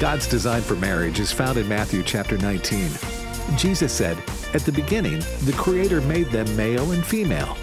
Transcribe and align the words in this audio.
God's 0.00 0.26
design 0.26 0.62
for 0.62 0.76
marriage 0.76 1.20
is 1.20 1.30
found 1.30 1.58
in 1.58 1.68
Matthew 1.68 2.02
chapter 2.02 2.38
19. 2.38 2.90
Jesus 3.58 3.92
said, 3.92 4.16
At 4.54 4.62
the 4.62 4.72
beginning, 4.72 5.18
the 5.44 5.54
Creator 5.58 6.00
made 6.00 6.28
them 6.28 6.56
male 6.56 6.92
and 6.92 7.04
female. 7.04 7.54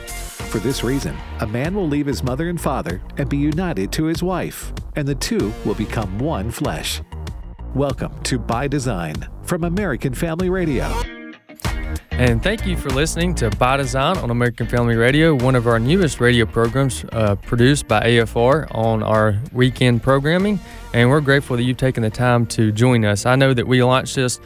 For 0.52 0.60
this 0.60 0.84
reason, 0.84 1.18
a 1.40 1.48
man 1.48 1.74
will 1.74 1.88
leave 1.88 2.06
his 2.06 2.22
mother 2.22 2.50
and 2.50 2.62
father 2.62 3.02
and 3.18 3.28
be 3.28 3.38
united 3.38 3.92
to 3.94 4.04
his 4.04 4.22
wife, 4.22 4.72
and 4.96 5.08
the 5.08 5.16
two 5.16 5.52
will 5.66 5.74
become 5.74 6.20
one 6.20 6.52
flesh. 6.52 7.02
Welcome 7.74 8.14
to 8.26 8.38
By 8.38 8.68
Design 8.68 9.16
from 9.42 9.64
American 9.64 10.14
Family 10.14 10.52
Radio. 10.52 11.17
And 12.18 12.42
thank 12.42 12.66
you 12.66 12.76
for 12.76 12.90
listening 12.90 13.36
to 13.36 13.52
By 13.52 13.78
Design 13.78 14.18
on 14.18 14.32
American 14.32 14.66
Family 14.66 14.96
Radio, 14.96 15.36
one 15.36 15.54
of 15.54 15.68
our 15.68 15.78
newest 15.78 16.20
radio 16.20 16.48
programs 16.48 17.06
uh, 17.12 17.36
produced 17.36 17.88
by 17.88 18.02
AFR 18.02 18.74
on 18.74 19.04
our 19.04 19.40
weekend 19.54 20.02
programming. 20.02 20.60
And 20.96 21.12
we're 21.12 21.22
grateful 21.22 21.58
that 21.58 21.62
you've 21.62 21.78
taken 21.78 22.02
the 22.02 22.10
time 22.10 22.48
to 22.48 22.72
join 22.72 23.06
us. 23.06 23.28
I 23.28 23.36
know 23.36 23.54
that 23.54 23.68
we 23.68 23.84
launched 23.84 24.16
this 24.16 24.40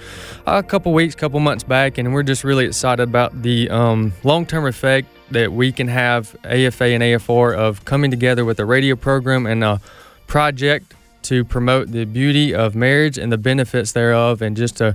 a 0.45 0.61
couple 0.61 0.91
weeks, 0.91 1.15
couple 1.15 1.39
months 1.39 1.63
back, 1.63 1.97
and 1.97 2.13
we're 2.13 2.23
just 2.23 2.43
really 2.43 2.65
excited 2.65 3.03
about 3.03 3.41
the 3.41 3.69
um, 3.69 4.11
long 4.25 4.45
term 4.45 4.67
effect 4.67 5.07
that 5.31 5.53
we 5.53 5.71
can 5.71 5.87
have, 5.87 6.35
AFA 6.43 6.87
and 6.87 7.01
AFR, 7.01 7.55
of 7.55 7.85
coming 7.85 8.11
together 8.11 8.43
with 8.43 8.59
a 8.59 8.65
radio 8.65 8.97
program 8.97 9.45
and 9.45 9.63
a 9.63 9.79
project 10.27 10.93
to 11.21 11.45
promote 11.45 11.87
the 11.87 12.03
beauty 12.03 12.53
of 12.53 12.75
marriage 12.75 13.17
and 13.17 13.31
the 13.31 13.37
benefits 13.37 13.93
thereof, 13.93 14.41
and 14.41 14.57
just 14.57 14.75
to 14.75 14.93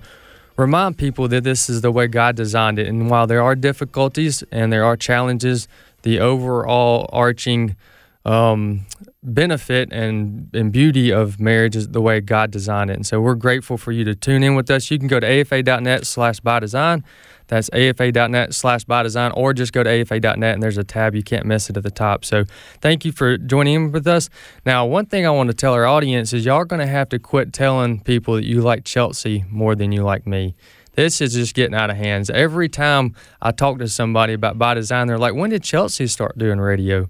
remind 0.56 0.98
people 0.98 1.28
that 1.28 1.45
this 1.45 1.69
is 1.69 1.80
the 1.80 1.91
way 1.91 2.06
God 2.06 2.37
designed 2.37 2.78
it. 2.78 2.87
And 2.87 3.10
while 3.10 3.27
there 3.27 3.42
are 3.42 3.55
difficulties 3.55 4.42
and 4.51 4.73
there 4.73 4.84
are 4.84 4.96
challenges, 4.96 5.69
the 6.02 6.20
overall 6.20 7.09
arching 7.12 7.77
um, 8.24 8.87
benefit 9.23 9.92
and, 9.92 10.51
and 10.52 10.73
beauty 10.73 11.12
of 11.12 11.38
marriage 11.38 11.77
is 11.77 11.88
the 11.88 12.01
way 12.01 12.20
God 12.20 12.51
designed 12.51 12.91
it. 12.91 12.95
And 12.95 13.06
so 13.06 13.20
we're 13.20 13.34
grateful 13.34 13.79
for 13.79 13.92
you 13.92 14.05
to 14.05 14.15
tune 14.15 14.42
in 14.42 14.55
with 14.55 14.70
us. 14.70 14.90
You 14.90 14.98
can 14.98 15.09
go 15.09 15.21
to 15.21 15.26
afa.net 15.26 16.07
slash 16.07 16.40
by 16.40 16.60
design. 16.60 17.04
That's 17.48 17.70
afa.net 17.72 18.54
slash 18.54 18.84
by 18.84 19.02
design, 19.02 19.32
or 19.32 19.52
just 19.52 19.72
go 19.72 19.82
to 19.82 20.00
afa.net 20.00 20.42
and 20.54 20.62
there's 20.62 20.78
a 20.78 20.84
tab. 20.84 21.14
You 21.14 21.22
can't 21.22 21.46
miss 21.46 21.70
it 21.70 21.76
at 21.76 21.82
the 21.82 21.90
top. 21.90 22.24
So 22.24 22.44
thank 22.80 23.04
you 23.04 23.12
for 23.12 23.36
joining 23.38 23.74
in 23.74 23.92
with 23.92 24.06
us. 24.06 24.28
Now, 24.64 24.86
one 24.86 25.06
thing 25.06 25.26
I 25.26 25.30
want 25.30 25.48
to 25.50 25.54
tell 25.54 25.72
our 25.72 25.86
audience 25.86 26.32
is 26.32 26.44
y'all 26.44 26.56
are 26.56 26.64
going 26.64 26.80
to 26.80 26.86
have 26.86 27.08
to 27.10 27.18
quit 27.18 27.52
telling 27.52 28.00
people 28.00 28.34
that 28.34 28.44
you 28.44 28.60
like 28.60 28.84
Chelsea 28.84 29.44
more 29.50 29.74
than 29.74 29.92
you 29.92 30.02
like 30.02 30.26
me. 30.26 30.54
This 30.94 31.20
is 31.20 31.34
just 31.34 31.54
getting 31.54 31.74
out 31.74 31.90
of 31.90 31.96
hands. 31.96 32.30
Every 32.30 32.70
time 32.70 33.14
I 33.42 33.52
talk 33.52 33.78
to 33.78 33.88
somebody 33.88 34.32
about 34.32 34.58
by 34.58 34.74
design, 34.74 35.06
they're 35.06 35.18
like, 35.18 35.34
when 35.34 35.50
did 35.50 35.62
Chelsea 35.62 36.06
start 36.06 36.38
doing 36.38 36.58
radio? 36.58 37.06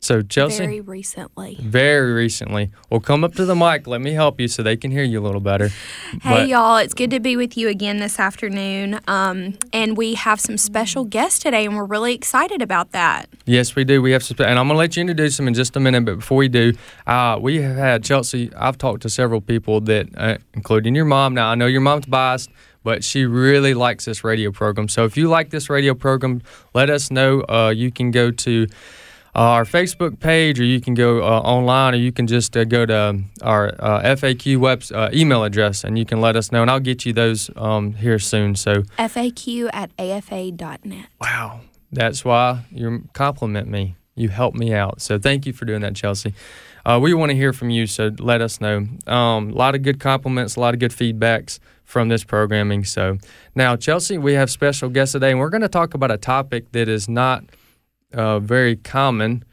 So 0.00 0.20
Chelsea, 0.20 0.58
very 0.58 0.80
recently. 0.82 1.56
Very 1.58 2.12
recently. 2.12 2.70
Well, 2.90 3.00
come 3.00 3.24
up 3.24 3.34
to 3.36 3.46
the 3.46 3.56
mic. 3.56 3.86
Let 3.86 4.02
me 4.02 4.12
help 4.12 4.38
you 4.38 4.46
so 4.46 4.62
they 4.62 4.76
can 4.76 4.90
hear 4.90 5.02
you 5.02 5.20
a 5.20 5.24
little 5.24 5.40
better. 5.40 5.68
Hey, 5.68 6.18
but, 6.22 6.48
y'all! 6.48 6.76
It's 6.76 6.92
good 6.92 7.10
to 7.10 7.18
be 7.18 7.36
with 7.36 7.56
you 7.56 7.68
again 7.68 7.98
this 7.98 8.20
afternoon. 8.20 9.00
Um, 9.08 9.54
and 9.72 9.96
we 9.96 10.14
have 10.14 10.38
some 10.38 10.58
special 10.58 11.04
guests 11.04 11.38
today, 11.38 11.64
and 11.64 11.74
we're 11.76 11.86
really 11.86 12.14
excited 12.14 12.60
about 12.60 12.92
that. 12.92 13.30
Yes, 13.46 13.74
we 13.74 13.84
do. 13.84 14.02
We 14.02 14.12
have 14.12 14.22
some, 14.22 14.36
and 14.40 14.58
I'm 14.58 14.68
gonna 14.68 14.78
let 14.78 14.96
you 14.96 15.00
introduce 15.00 15.38
them 15.38 15.48
in 15.48 15.54
just 15.54 15.74
a 15.76 15.80
minute. 15.80 16.04
But 16.04 16.16
before 16.16 16.36
we 16.36 16.48
do, 16.48 16.74
uh, 17.06 17.38
we 17.40 17.62
have 17.62 17.76
had 17.76 18.04
Chelsea. 18.04 18.52
I've 18.54 18.76
talked 18.76 19.00
to 19.02 19.08
several 19.08 19.40
people 19.40 19.80
that, 19.82 20.08
uh, 20.16 20.36
including 20.52 20.94
your 20.94 21.06
mom. 21.06 21.34
Now 21.34 21.48
I 21.48 21.54
know 21.54 21.66
your 21.66 21.80
mom's 21.80 22.06
biased 22.06 22.50
but 22.84 23.02
she 23.02 23.24
really 23.24 23.74
likes 23.74 24.04
this 24.04 24.22
radio 24.22 24.52
program. 24.52 24.86
So 24.86 25.04
if 25.04 25.16
you 25.16 25.28
like 25.28 25.50
this 25.50 25.68
radio 25.68 25.92
program, 25.92 26.40
let 26.72 26.88
us 26.88 27.10
know. 27.10 27.40
Uh, 27.48 27.70
you 27.74 27.90
can 27.90 28.12
go 28.12 28.30
to 28.30 28.68
our 29.36 29.64
Facebook 29.64 30.18
page, 30.18 30.58
or 30.58 30.64
you 30.64 30.80
can 30.80 30.94
go 30.94 31.22
uh, 31.22 31.40
online, 31.40 31.94
or 31.94 31.98
you 31.98 32.10
can 32.10 32.26
just 32.26 32.56
uh, 32.56 32.64
go 32.64 32.86
to 32.86 33.22
our 33.42 33.72
FAQ 33.72 34.56
web 34.56 34.82
email 35.14 35.44
address, 35.44 35.84
and 35.84 35.98
you 35.98 36.06
can 36.06 36.20
let 36.20 36.36
us 36.36 36.50
know, 36.50 36.62
and 36.62 36.70
I'll 36.70 36.80
get 36.80 37.04
you 37.04 37.12
those 37.12 37.50
um, 37.54 37.92
here 37.92 38.18
soon. 38.18 38.56
So 38.56 38.82
FAQ 38.98 39.70
at 39.72 39.90
afa.net. 39.98 41.06
Wow, 41.20 41.60
that's 41.92 42.24
why 42.24 42.64
you 42.70 43.08
compliment 43.12 43.68
me. 43.68 43.96
You 44.14 44.30
help 44.30 44.54
me 44.54 44.72
out. 44.72 45.02
So 45.02 45.18
thank 45.18 45.44
you 45.44 45.52
for 45.52 45.66
doing 45.66 45.82
that, 45.82 45.94
Chelsea. 45.94 46.32
Uh, 46.86 46.98
we 46.98 47.12
want 47.12 47.30
to 47.30 47.36
hear 47.36 47.52
from 47.52 47.68
you, 47.68 47.86
so 47.86 48.12
let 48.18 48.40
us 48.40 48.60
know. 48.60 48.86
Um, 49.06 49.50
a 49.50 49.54
lot 49.54 49.74
of 49.74 49.82
good 49.82 50.00
compliments, 50.00 50.56
a 50.56 50.60
lot 50.60 50.72
of 50.72 50.80
good 50.80 50.92
feedbacks 50.92 51.58
from 51.84 52.08
this 52.08 52.24
programming. 52.24 52.84
So 52.84 53.18
now, 53.54 53.76
Chelsea, 53.76 54.16
we 54.16 54.32
have 54.32 54.50
special 54.50 54.88
guests 54.88 55.12
today, 55.12 55.32
and 55.32 55.40
we're 55.40 55.50
going 55.50 55.62
to 55.62 55.68
talk 55.68 55.92
about 55.92 56.10
a 56.10 56.16
topic 56.16 56.72
that 56.72 56.88
is 56.88 57.06
not 57.08 57.44
uh, 58.12 58.38
very 58.38 58.76
common 58.76 59.44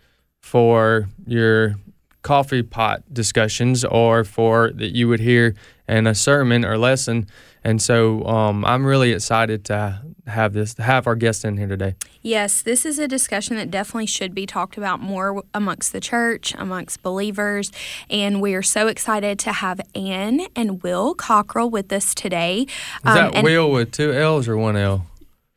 for 0.41 1.09
your 1.25 1.75
coffee 2.21 2.63
pot 2.63 3.03
discussions 3.13 3.83
or 3.85 4.23
for 4.23 4.71
that 4.71 4.95
you 4.95 5.07
would 5.07 5.19
hear 5.19 5.55
in 5.87 6.07
a 6.07 6.15
sermon 6.15 6.65
or 6.65 6.77
lesson. 6.77 7.27
And 7.65 7.81
so 7.81 8.25
um, 8.25 8.65
I'm 8.65 8.85
really 8.85 9.11
excited 9.11 9.65
to 9.65 10.01
have 10.27 10.53
this, 10.53 10.73
to 10.75 10.83
have 10.83 11.07
our 11.07 11.15
guest 11.15 11.45
in 11.45 11.57
here 11.57 11.67
today. 11.67 11.95
Yes, 12.21 12.61
this 12.61 12.85
is 12.85 12.99
a 12.99 13.07
discussion 13.07 13.55
that 13.57 13.71
definitely 13.71 14.05
should 14.05 14.33
be 14.33 14.45
talked 14.45 14.77
about 14.77 15.01
more 15.01 15.43
amongst 15.53 15.93
the 15.93 15.99
church, 15.99 16.53
amongst 16.57 17.01
believers. 17.03 17.71
And 18.09 18.41
we 18.41 18.53
are 18.53 18.63
so 18.63 18.87
excited 18.87 19.39
to 19.39 19.53
have 19.53 19.79
Ann 19.95 20.41
and 20.55 20.81
Will 20.83 21.13
Cockrell 21.15 21.69
with 21.69 21.91
us 21.91 22.13
today. 22.13 22.61
Is 22.61 22.67
um, 23.05 23.31
that 23.31 23.43
Will 23.43 23.71
with 23.71 23.91
two 23.91 24.13
L's 24.13 24.47
or 24.47 24.57
one 24.57 24.75
L? 24.75 25.05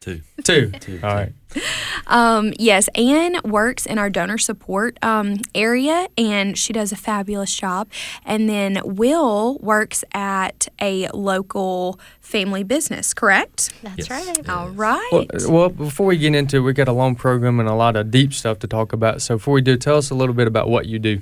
Two. 0.01 0.21
Two. 0.45 0.71
two. 0.79 1.01
All 1.03 1.15
right. 1.15 1.33
Um, 2.09 2.53
yes, 2.57 2.89
Anne 2.95 3.41
works 3.45 3.85
in 3.85 3.99
our 3.99 4.09
donor 4.09 4.39
support 4.39 4.97
um, 5.03 5.39
area 5.57 6.07
and 6.17 6.57
she 6.57 6.73
does 6.73 6.93
a 6.93 6.97
fabulous 6.97 7.53
job. 7.53 7.89
And 8.25 8.49
then 8.49 8.81
Will 8.85 9.59
works 9.59 10.05
at 10.13 10.69
a 10.81 11.09
local 11.09 11.99
family 12.21 12.63
business, 12.63 13.13
correct? 13.13 13.73
That's 13.83 14.09
yes. 14.09 14.11
right. 14.11 14.49
All 14.49 14.69
right. 14.69 15.09
Well, 15.11 15.27
well, 15.49 15.69
before 15.69 16.07
we 16.07 16.17
get 16.17 16.35
into 16.35 16.59
it, 16.59 16.61
we 16.61 16.73
got 16.75 16.87
a 16.89 16.93
long 16.93 17.17
program 17.17 17.59
and 17.59 17.69
a 17.69 17.75
lot 17.75 17.97
of 17.97 18.11
deep 18.11 18.33
stuff 18.33 18.61
to 18.61 18.69
talk 18.69 18.93
about. 18.93 19.21
So 19.21 19.37
before 19.37 19.55
we 19.55 19.63
do, 19.63 19.77
tell 19.77 19.97
us 19.97 20.11
a 20.11 20.15
little 20.15 20.35
bit 20.35 20.47
about 20.47 20.69
what 20.69 20.87
you 20.87 20.99
do. 20.99 21.21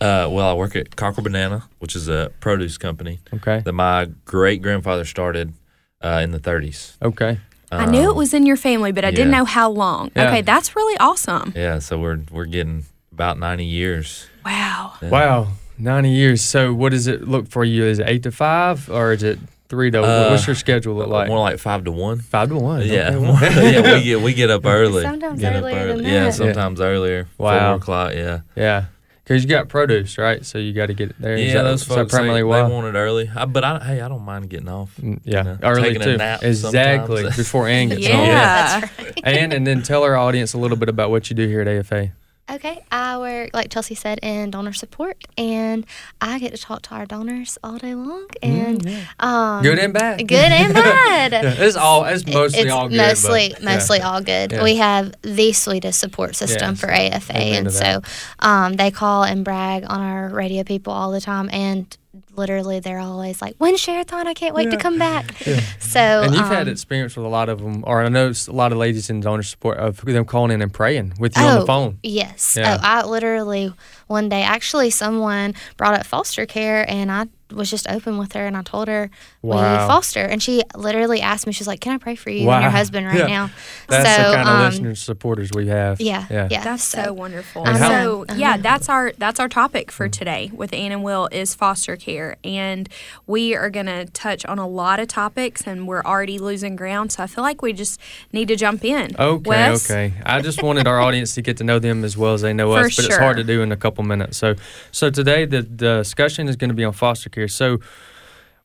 Uh, 0.00 0.26
well, 0.30 0.48
I 0.48 0.54
work 0.54 0.76
at 0.76 0.96
Cockrell 0.96 1.24
Banana, 1.24 1.68
which 1.78 1.94
is 1.94 2.08
a 2.08 2.32
produce 2.40 2.78
company. 2.78 3.20
Okay. 3.34 3.60
That 3.60 3.72
my 3.74 4.06
great 4.24 4.62
grandfather 4.62 5.04
started 5.04 5.52
uh, 6.00 6.20
in 6.22 6.30
the 6.30 6.40
30s. 6.40 6.96
Okay. 7.02 7.38
I 7.70 7.86
knew 7.86 8.02
it 8.08 8.10
um, 8.10 8.16
was 8.16 8.34
in 8.34 8.46
your 8.46 8.56
family, 8.56 8.92
but 8.92 9.04
I 9.04 9.10
didn't 9.10 9.30
know 9.30 9.44
how 9.44 9.70
long. 9.70 10.10
Yeah. 10.16 10.28
Okay, 10.28 10.42
that's 10.42 10.74
really 10.74 10.96
awesome. 10.98 11.52
Yeah, 11.54 11.78
so 11.78 11.98
we're 11.98 12.20
we're 12.30 12.46
getting 12.46 12.84
about 13.12 13.38
90 13.38 13.64
years. 13.64 14.26
Wow. 14.44 14.94
Yeah. 15.02 15.10
Wow, 15.10 15.48
90 15.78 16.10
years. 16.10 16.42
So 16.42 16.72
what 16.74 16.90
does 16.92 17.06
it 17.06 17.28
look 17.28 17.48
for 17.48 17.64
you? 17.64 17.84
Is 17.84 17.98
it 17.98 18.08
8 18.08 18.22
to 18.24 18.32
5 18.32 18.90
or 18.90 19.12
is 19.12 19.22
it 19.22 19.38
3 19.68 19.90
to 19.92 20.02
uh, 20.02 20.30
What's 20.30 20.46
your 20.46 20.56
schedule 20.56 20.96
look 20.96 21.08
like? 21.08 21.28
More 21.28 21.38
like 21.38 21.58
5 21.58 21.84
to 21.84 21.92
1. 21.92 22.20
5 22.20 22.48
to 22.48 22.56
1. 22.56 22.86
Yeah. 22.86 23.10
Okay. 23.14 23.72
yeah, 23.82 23.94
we 23.96 24.02
get 24.02 24.20
we 24.20 24.34
get 24.34 24.50
up 24.50 24.64
early. 24.66 25.02
Sometimes 25.02 25.40
get 25.40 25.54
earlier 25.54 25.76
early. 25.76 26.02
than 26.02 26.12
Yeah, 26.12 26.24
that. 26.24 26.34
sometimes 26.34 26.80
earlier. 26.80 27.28
Wow. 27.38 27.74
4 27.74 27.76
o'clock, 27.76 28.14
yeah. 28.14 28.40
Yeah. 28.56 28.84
Because 29.30 29.44
you 29.44 29.48
got 29.48 29.68
produce, 29.68 30.18
right? 30.18 30.44
So 30.44 30.58
you 30.58 30.72
got 30.72 30.86
to 30.86 30.92
get 30.92 31.10
it 31.10 31.16
there. 31.20 31.36
Yeah, 31.36 31.52
that, 31.52 31.62
those 31.62 31.84
folks 31.84 32.12
primarily 32.12 32.40
they, 32.40 32.42
why? 32.42 32.64
they 32.64 32.68
want 32.68 32.88
it 32.88 32.98
early. 32.98 33.30
I, 33.32 33.44
but 33.44 33.62
I, 33.62 33.78
hey, 33.78 34.00
I 34.00 34.08
don't 34.08 34.24
mind 34.24 34.50
getting 34.50 34.68
off. 34.68 34.96
Mm, 34.96 35.20
yeah, 35.22 35.38
you 35.38 35.44
know, 35.44 35.58
early 35.62 35.96
too. 35.96 36.18
exactly 36.42 37.22
before 37.22 37.68
Ann 37.68 37.90
gets 37.90 38.00
yeah. 38.08 38.16
home. 38.16 38.26
Yeah, 38.26 38.80
that's 38.80 38.98
right. 38.98 39.24
Ann, 39.24 39.52
and 39.52 39.64
then 39.64 39.84
tell 39.84 40.02
our 40.02 40.16
audience 40.16 40.54
a 40.54 40.58
little 40.58 40.76
bit 40.76 40.88
about 40.88 41.10
what 41.10 41.30
you 41.30 41.36
do 41.36 41.46
here 41.46 41.60
at 41.60 41.68
AFA. 41.68 42.10
Okay, 42.50 42.82
I 42.90 43.16
work, 43.16 43.50
like 43.54 43.70
Chelsea 43.70 43.94
said, 43.94 44.18
in 44.22 44.50
donor 44.50 44.72
support, 44.72 45.22
and 45.38 45.86
I 46.20 46.40
get 46.40 46.52
to 46.52 46.60
talk 46.60 46.82
to 46.82 46.94
our 46.94 47.06
donors 47.06 47.58
all 47.62 47.78
day 47.78 47.94
long, 47.94 48.26
mm, 48.26 48.36
and 48.42 48.84
mm, 48.84 48.90
yeah. 48.90 49.06
um, 49.20 49.62
good 49.62 49.78
and 49.78 49.92
bad. 49.92 50.26
Good 50.26 50.34
and 50.34 50.74
bad. 50.74 51.32
yeah, 51.32 51.54
it's 51.58 51.76
all. 51.76 52.04
It's 52.06 52.26
mostly 52.26 52.62
it's 52.62 52.72
all 52.72 52.88
good. 52.88 52.96
Mostly, 52.96 53.50
but, 53.50 53.62
mostly 53.62 53.98
yeah. 53.98 54.10
all 54.10 54.20
good. 54.20 54.60
We 54.62 54.76
have 54.76 55.14
the 55.22 55.52
sweetest 55.52 56.00
support 56.00 56.34
system 56.34 56.74
for 56.74 56.90
AFA, 56.90 57.36
and 57.36 57.72
so 57.72 58.02
um, 58.40 58.74
they 58.74 58.90
call 58.90 59.22
and 59.22 59.44
brag 59.44 59.84
on 59.88 60.00
our 60.00 60.28
radio 60.30 60.64
people 60.64 60.92
all 60.92 61.12
the 61.12 61.20
time, 61.20 61.48
and 61.52 61.96
literally 62.34 62.80
they're 62.80 62.98
always 62.98 63.40
like, 63.40 63.56
"When's 63.56 63.80
Share-a-thon? 63.80 64.26
I 64.26 64.34
can't 64.34 64.54
wait 64.54 64.64
yeah. 64.64 64.70
to 64.70 64.76
come 64.76 64.98
back." 64.98 65.34
Yeah. 65.50 65.60
So, 65.80 66.00
and 66.00 66.32
you've 66.32 66.44
um, 66.44 66.52
had 66.52 66.68
experience 66.68 67.16
with 67.16 67.26
a 67.26 67.28
lot 67.28 67.48
of 67.48 67.60
them, 67.60 67.82
or 67.86 68.02
I 68.02 68.08
know 68.08 68.30
a 68.30 68.52
lot 68.52 68.70
of 68.70 68.78
ladies 68.78 69.10
in 69.10 69.20
donor 69.20 69.42
support 69.42 69.78
of 69.78 70.00
them 70.04 70.24
calling 70.24 70.52
in 70.52 70.62
and 70.62 70.72
praying 70.72 71.14
with 71.18 71.36
you 71.36 71.42
oh, 71.42 71.48
on 71.48 71.60
the 71.60 71.66
phone. 71.66 71.98
Yes. 72.02 72.56
Yeah. 72.56 72.76
Oh, 72.78 72.80
I 72.82 73.04
literally 73.04 73.72
one 74.06 74.28
day 74.28 74.42
actually 74.42 74.90
someone 74.90 75.54
brought 75.76 75.94
up 75.94 76.06
foster 76.06 76.46
care, 76.46 76.88
and 76.88 77.10
I 77.10 77.26
was 77.52 77.70
just 77.70 77.88
open 77.88 78.18
with 78.18 78.32
her 78.32 78.46
and 78.46 78.56
I 78.56 78.62
told 78.62 78.88
her 78.88 79.10
wow. 79.42 79.56
we 79.56 79.88
foster 79.88 80.20
and 80.20 80.42
she 80.42 80.62
literally 80.76 81.20
asked 81.20 81.46
me 81.46 81.52
she's 81.52 81.66
like 81.66 81.80
can 81.80 81.92
I 81.92 81.98
pray 81.98 82.14
for 82.14 82.30
you 82.30 82.46
wow. 82.46 82.54
and 82.54 82.62
your 82.62 82.70
husband 82.70 83.06
right 83.06 83.18
yeah. 83.18 83.26
now 83.26 83.50
that's 83.88 84.16
so, 84.16 84.30
the 84.30 84.36
kind 84.36 84.48
um, 84.48 84.60
of 84.60 84.72
listeners 84.72 85.00
supporters 85.00 85.50
we 85.54 85.68
have 85.68 86.00
yeah 86.00 86.26
yeah, 86.30 86.48
yeah. 86.50 86.64
that's 86.64 86.82
so, 86.82 87.04
so 87.04 87.12
wonderful 87.12 87.66
and 87.66 87.78
so 87.78 88.24
how, 88.28 88.34
yeah 88.36 88.56
that's 88.56 88.88
our 88.88 89.12
that's 89.18 89.40
our 89.40 89.48
topic 89.48 89.90
for 89.90 90.08
today 90.08 90.50
with 90.52 90.72
Ann 90.72 90.92
and 90.92 91.02
Will 91.02 91.28
is 91.32 91.54
foster 91.54 91.96
care 91.96 92.36
and 92.44 92.88
we 93.26 93.54
are 93.54 93.70
going 93.70 93.86
to 93.86 94.06
touch 94.06 94.44
on 94.46 94.58
a 94.58 94.68
lot 94.68 95.00
of 95.00 95.08
topics 95.08 95.66
and 95.66 95.88
we're 95.88 96.02
already 96.02 96.38
losing 96.38 96.76
ground 96.76 97.12
so 97.12 97.22
I 97.22 97.26
feel 97.26 97.42
like 97.42 97.62
we 97.62 97.72
just 97.72 98.00
need 98.32 98.48
to 98.48 98.56
jump 98.56 98.84
in 98.84 99.16
okay 99.18 99.48
Wes? 99.48 99.90
okay 99.90 100.14
I 100.24 100.40
just 100.40 100.62
wanted 100.62 100.86
our 100.86 101.00
audience 101.00 101.34
to 101.34 101.42
get 101.42 101.56
to 101.58 101.64
know 101.64 101.78
them 101.78 102.04
as 102.04 102.16
well 102.16 102.34
as 102.34 102.42
they 102.42 102.52
know 102.52 102.72
for 102.72 102.80
us 102.80 102.96
but 102.96 103.02
sure. 103.02 103.06
it's 103.06 103.16
hard 103.16 103.36
to 103.38 103.44
do 103.44 103.62
in 103.62 103.72
a 103.72 103.76
couple 103.76 104.04
minutes 104.04 104.36
so 104.36 104.54
so 104.92 105.10
today 105.10 105.44
the, 105.44 105.62
the 105.62 106.04
discussion 106.10 106.48
is 106.48 106.56
going 106.56 106.68
to 106.68 106.74
be 106.74 106.84
on 106.84 106.92
foster 106.92 107.30
care 107.30 107.39
So, 107.48 107.78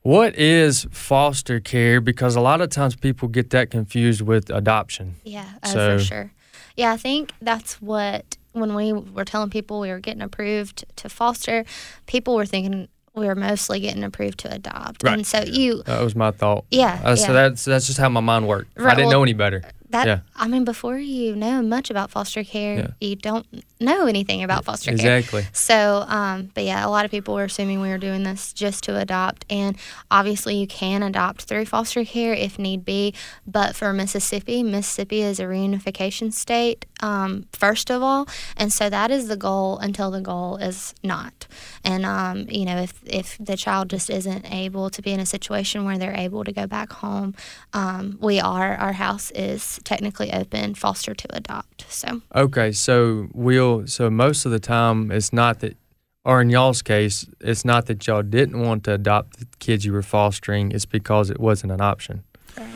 what 0.02 0.36
is 0.36 0.86
foster 0.92 1.60
care? 1.60 2.00
Because 2.00 2.36
a 2.36 2.42
lot 2.42 2.62
of 2.62 2.70
times 2.70 2.96
people 2.96 3.28
get 3.28 3.50
that 3.52 3.72
confused 3.72 4.22
with 4.22 4.50
adoption. 4.50 5.16
Yeah, 5.24 5.50
oh, 5.64 5.74
so, 5.74 5.98
for 5.98 6.04
sure. 6.04 6.32
Yeah, 6.76 6.92
I 6.92 6.98
think 6.98 7.32
that's 7.42 7.82
what 7.82 8.38
when 8.52 8.74
we 8.76 8.94
were 8.94 9.26
telling 9.26 9.50
people 9.50 9.80
we 9.80 9.90
were 9.90 10.00
getting 10.00 10.22
approved 10.22 10.86
to 10.98 11.10
foster, 11.10 11.66
people 12.06 12.36
were 12.36 12.46
thinking 12.46 12.88
we 13.14 13.28
were 13.28 13.36
mostly 13.36 13.80
getting 13.80 14.04
approved 14.04 14.40
to 14.40 14.54
adopt. 14.54 15.04
Right. 15.04 15.14
And 15.14 15.28
so 15.28 15.42
you 15.42 15.84
That 15.84 16.02
was 16.02 16.16
my 16.16 16.32
thought. 16.32 16.66
Yeah. 16.70 17.02
Uh, 17.04 17.10
yeah. 17.10 17.16
So 17.16 17.34
that's 17.34 17.66
that's 17.66 17.88
just 17.88 17.98
how 17.98 18.10
my 18.10 18.20
mind 18.20 18.48
worked. 18.48 18.78
Right, 18.78 18.92
I 18.92 18.96
didn't 18.96 19.08
well, 19.08 19.20
know 19.20 19.24
any 19.24 19.34
better. 19.34 19.64
That 19.96 20.08
yeah. 20.08 20.20
I 20.36 20.50
mean, 20.50 20.66
before 20.66 20.98
you 20.98 21.38
know 21.38 21.62
much 21.62 21.90
about 21.90 22.12
foster 22.12 22.44
care, 22.44 22.76
yeah. 22.76 22.88
you 23.00 23.16
don't 23.16 23.48
know 23.80 24.08
anything 24.08 24.44
about 24.44 24.66
foster 24.66 24.92
care. 24.94 25.20
Exactly. 25.20 25.48
So, 25.54 26.04
um, 26.10 26.52
but 26.54 26.66
yeah, 26.66 26.86
a 26.86 26.90
lot 26.90 27.06
of 27.06 27.12
people 27.12 27.34
were 27.34 27.46
assuming 27.46 27.80
we 27.80 27.88
were 27.88 27.98
doing 27.98 28.24
this 28.24 28.52
just 28.52 28.84
to 28.84 29.00
adopt, 29.00 29.46
and 29.50 29.78
obviously 30.12 30.56
you 30.56 30.68
can 30.68 31.02
adopt 31.02 31.44
through 31.44 31.64
foster 31.68 32.04
care 32.04 32.34
if 32.34 32.60
need 32.60 32.84
be. 32.84 33.14
But 33.48 33.74
for 33.74 33.94
Mississippi, 33.94 34.64
Mississippi 34.64 35.22
is 35.22 35.40
a 35.40 35.44
reunification 35.44 36.34
state, 36.34 36.86
um, 37.02 37.46
first 37.52 37.90
of 37.90 38.02
all, 38.02 38.28
and 38.58 38.72
so 38.72 38.90
that 38.90 39.12
is 39.12 39.28
the 39.28 39.38
goal 39.38 39.78
until 39.80 40.12
the 40.12 40.22
goal 40.22 40.58
is 40.58 40.94
not. 41.04 41.48
And 41.84 42.06
um, 42.06 42.46
you 42.50 42.66
know, 42.66 42.78
if 42.78 43.00
if 43.06 43.38
the 43.40 43.58
child 43.58 43.90
just 43.90 44.10
isn't 44.10 44.52
able 44.52 44.90
to 44.90 45.02
be 45.02 45.12
in 45.12 45.20
a 45.20 45.26
situation 45.26 45.86
where 45.86 45.98
they're 45.98 46.16
able 46.16 46.44
to 46.44 46.52
go 46.52 46.68
back 46.68 46.92
home, 46.94 47.36
um, 47.74 48.18
we 48.22 48.40
are 48.40 48.76
our 48.76 48.94
house 48.94 49.32
is 49.32 49.80
technically 49.84 50.32
open 50.32 50.76
foster 50.76 51.14
to 51.14 51.36
adopt. 51.36 51.86
So 51.90 52.22
okay, 52.34 52.72
so 52.72 53.28
we'll 53.34 53.88
so 53.88 54.10
most 54.10 54.46
of 54.46 54.52
the 54.52 54.60
time 54.60 55.12
it's 55.12 55.34
not 55.34 55.60
that, 55.60 55.78
or 56.24 56.42
in 56.42 56.50
y'all's 56.50 56.82
case, 56.82 57.28
it's 57.42 57.66
not 57.66 57.86
that 57.88 58.06
y'all 58.08 58.24
didn't 58.24 58.60
want 58.60 58.84
to 58.86 58.94
adopt 58.94 59.40
the 59.40 59.48
kids 59.60 59.86
you 59.86 59.94
were 59.94 60.02
fostering. 60.02 60.72
It's 60.72 60.86
because 60.86 61.30
it 61.30 61.40
wasn't 61.40 61.72
an 61.72 61.82
option. 61.82 62.24
Right. 62.58 62.68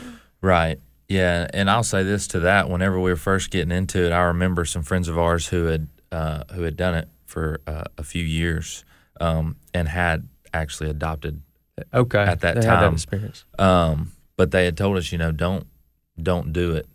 Right. 0.42 0.80
Yeah, 1.10 1.48
and 1.52 1.68
I'll 1.68 1.82
say 1.82 2.04
this 2.04 2.28
to 2.28 2.40
that: 2.40 2.70
whenever 2.70 3.00
we 3.00 3.10
were 3.10 3.16
first 3.16 3.50
getting 3.50 3.72
into 3.72 4.06
it, 4.06 4.12
I 4.12 4.22
remember 4.26 4.64
some 4.64 4.84
friends 4.84 5.08
of 5.08 5.18
ours 5.18 5.48
who 5.48 5.64
had 5.64 5.88
uh, 6.12 6.44
who 6.52 6.62
had 6.62 6.76
done 6.76 6.94
it 6.94 7.08
for 7.26 7.60
uh, 7.66 7.84
a 7.98 8.04
few 8.04 8.22
years 8.22 8.84
um, 9.20 9.56
and 9.74 9.88
had 9.88 10.28
actually 10.54 10.88
adopted. 10.88 11.42
Okay, 11.92 12.20
at 12.20 12.42
that 12.42 12.54
they 12.54 12.60
time, 12.60 12.82
that 12.82 12.92
experience. 12.92 13.44
Um, 13.58 14.12
but 14.36 14.52
they 14.52 14.64
had 14.64 14.76
told 14.76 14.98
us, 14.98 15.10
you 15.10 15.18
know, 15.18 15.32
don't 15.32 15.66
don't 16.22 16.52
do 16.52 16.76
it 16.76 16.86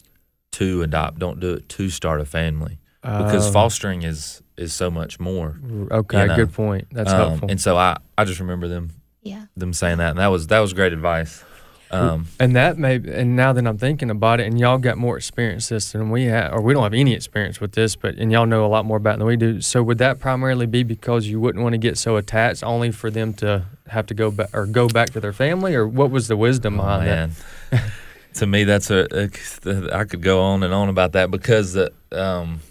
to 0.54 0.82
adopt. 0.82 1.20
Don't 1.20 1.42
do 1.42 1.56
it 1.56 1.68
to 1.68 1.90
start 1.90 2.22
a 2.22 2.26
family 2.26 2.80
because 3.02 3.50
oh. 3.50 3.52
fostering 3.52 4.04
is 4.04 4.42
is 4.56 4.74
so 4.74 4.90
much 4.90 5.20
more. 5.20 5.60
Okay, 5.92 6.22
you 6.22 6.28
know? 6.28 6.36
good 6.38 6.54
point. 6.54 6.88
That's 6.90 7.12
um, 7.12 7.18
helpful. 7.18 7.52
And 7.52 7.60
so 7.60 7.76
I 7.76 7.98
I 8.18 8.24
just 8.24 8.40
remember 8.40 8.70
them 8.70 8.92
yeah 9.24 9.48
them 9.58 9.74
saying 9.74 9.98
that, 9.98 10.12
and 10.12 10.20
that 10.20 10.28
was 10.28 10.48
that 10.48 10.60
was 10.60 10.72
great 10.72 10.94
advice. 10.94 11.44
Um, 11.92 12.28
and 12.40 12.56
that 12.56 12.78
may, 12.78 12.96
and 12.96 13.36
now 13.36 13.54
that 13.54 13.66
I'm 13.66 13.78
thinking 13.78 14.10
about 14.10 14.40
it, 14.40 14.48
and 14.48 14.60
y'all 14.60 14.78
got 14.78 14.98
more 14.98 15.18
experience 15.18 15.70
this 15.70 15.92
than 15.92 16.10
we 16.10 16.26
have, 16.26 16.54
or 16.54 16.62
we 16.62 16.74
don't 16.74 16.84
have 16.84 16.94
any 16.94 17.14
experience 17.14 17.62
with 17.62 17.74
this, 17.74 17.96
but 17.96 18.16
and 18.16 18.32
y'all 18.32 18.46
know 18.46 18.66
a 18.66 18.68
lot 18.68 18.86
more 18.86 18.98
about 18.98 19.16
it 19.16 19.18
than 19.20 19.28
we 19.28 19.38
do. 19.38 19.62
So 19.62 19.84
would 19.84 20.00
that 20.00 20.20
primarily 20.20 20.66
be 20.66 20.84
because 20.84 21.28
you 21.28 21.40
wouldn't 21.40 21.64
want 21.64 21.74
to 21.74 21.78
get 21.78 21.98
so 21.98 22.16
attached, 22.16 22.64
only 22.64 22.92
for 22.92 23.12
them 23.12 23.34
to 23.36 23.66
have 23.88 24.08
to 24.08 24.14
go 24.14 24.32
back 24.32 24.50
or 24.54 24.66
go 24.66 24.88
back 24.90 25.12
to 25.12 25.20
their 25.20 25.34
family, 25.34 25.76
or 25.76 25.88
what 25.88 26.10
was 26.10 26.28
the 26.28 26.36
wisdom 26.36 26.80
oh, 26.80 26.84
behind 26.84 27.06
man. 27.06 27.32
that? 27.70 27.92
to 28.36 28.48
me, 28.48 28.64
that's 28.64 28.90
a, 28.90 29.08
a. 29.12 29.96
I 29.96 30.06
could 30.06 30.22
go 30.22 30.42
on 30.42 30.64
and 30.64 30.74
on 30.74 30.90
about 30.90 31.14
that 31.14 31.30
because 31.30 31.74
the, 31.74 31.94
um, 32.12 32.62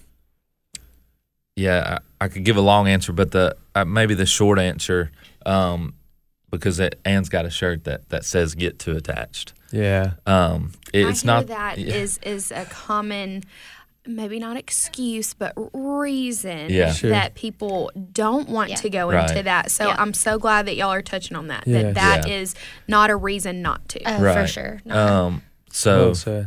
yeah, 1.57 1.99
I, 2.21 2.25
I 2.25 2.29
could 2.29 2.45
give 2.45 2.57
a 2.57 2.63
long 2.63 2.89
answer, 2.89 3.13
but 3.13 3.31
the 3.31 3.57
uh, 3.75 3.85
maybe 3.85 4.15
the 4.15 4.27
short 4.27 4.59
answer. 4.59 5.13
Um, 5.47 5.95
because 6.55 6.81
it, 6.81 7.01
Anne's 7.05 7.29
got 7.29 7.45
a 7.45 7.51
shirt 7.51 7.85
that, 7.85 8.09
that 8.11 8.25
says 8.25 8.55
"Get 8.55 8.79
too 8.79 8.97
attached." 8.97 9.53
Yeah. 9.73 10.13
Um, 10.27 10.73
it, 10.93 11.07
it's 11.07 11.25
not 11.25 11.49
that 11.49 11.79
yeah. 11.79 11.95
is 11.95 12.19
is 12.19 12.53
a 12.53 12.65
common, 12.65 13.43
maybe 14.07 14.39
not 14.39 14.57
excuse, 14.57 15.35
but 15.35 15.53
reason 15.73 16.71
yeah. 16.71 16.93
sure. 16.93 17.11
that 17.11 17.35
people 17.35 17.91
don't 18.13 18.49
want 18.49 18.71
yeah. 18.71 18.77
to 18.77 18.91
go 18.91 19.11
right. 19.11 19.29
into 19.29 19.43
that. 19.43 19.71
So 19.71 19.89
yeah. 19.89 19.97
I'm 19.99 20.15
so 20.15 20.39
glad 20.39 20.67
that 20.67 20.77
y'all 20.77 20.93
are 20.93 21.03
touching 21.03 21.37
on 21.37 21.49
that. 21.49 21.65
That 21.67 21.95
that 21.95 22.29
is 22.29 22.55
not 22.87 23.11
a 23.11 23.17
reason 23.17 23.63
not 23.63 23.89
to. 23.91 24.03
Oh, 24.05 24.23
right. 24.23 24.43
for 24.43 24.47
sure. 24.47 24.81
Um, 24.89 25.43
so. 25.71 26.15
Well 26.15 26.47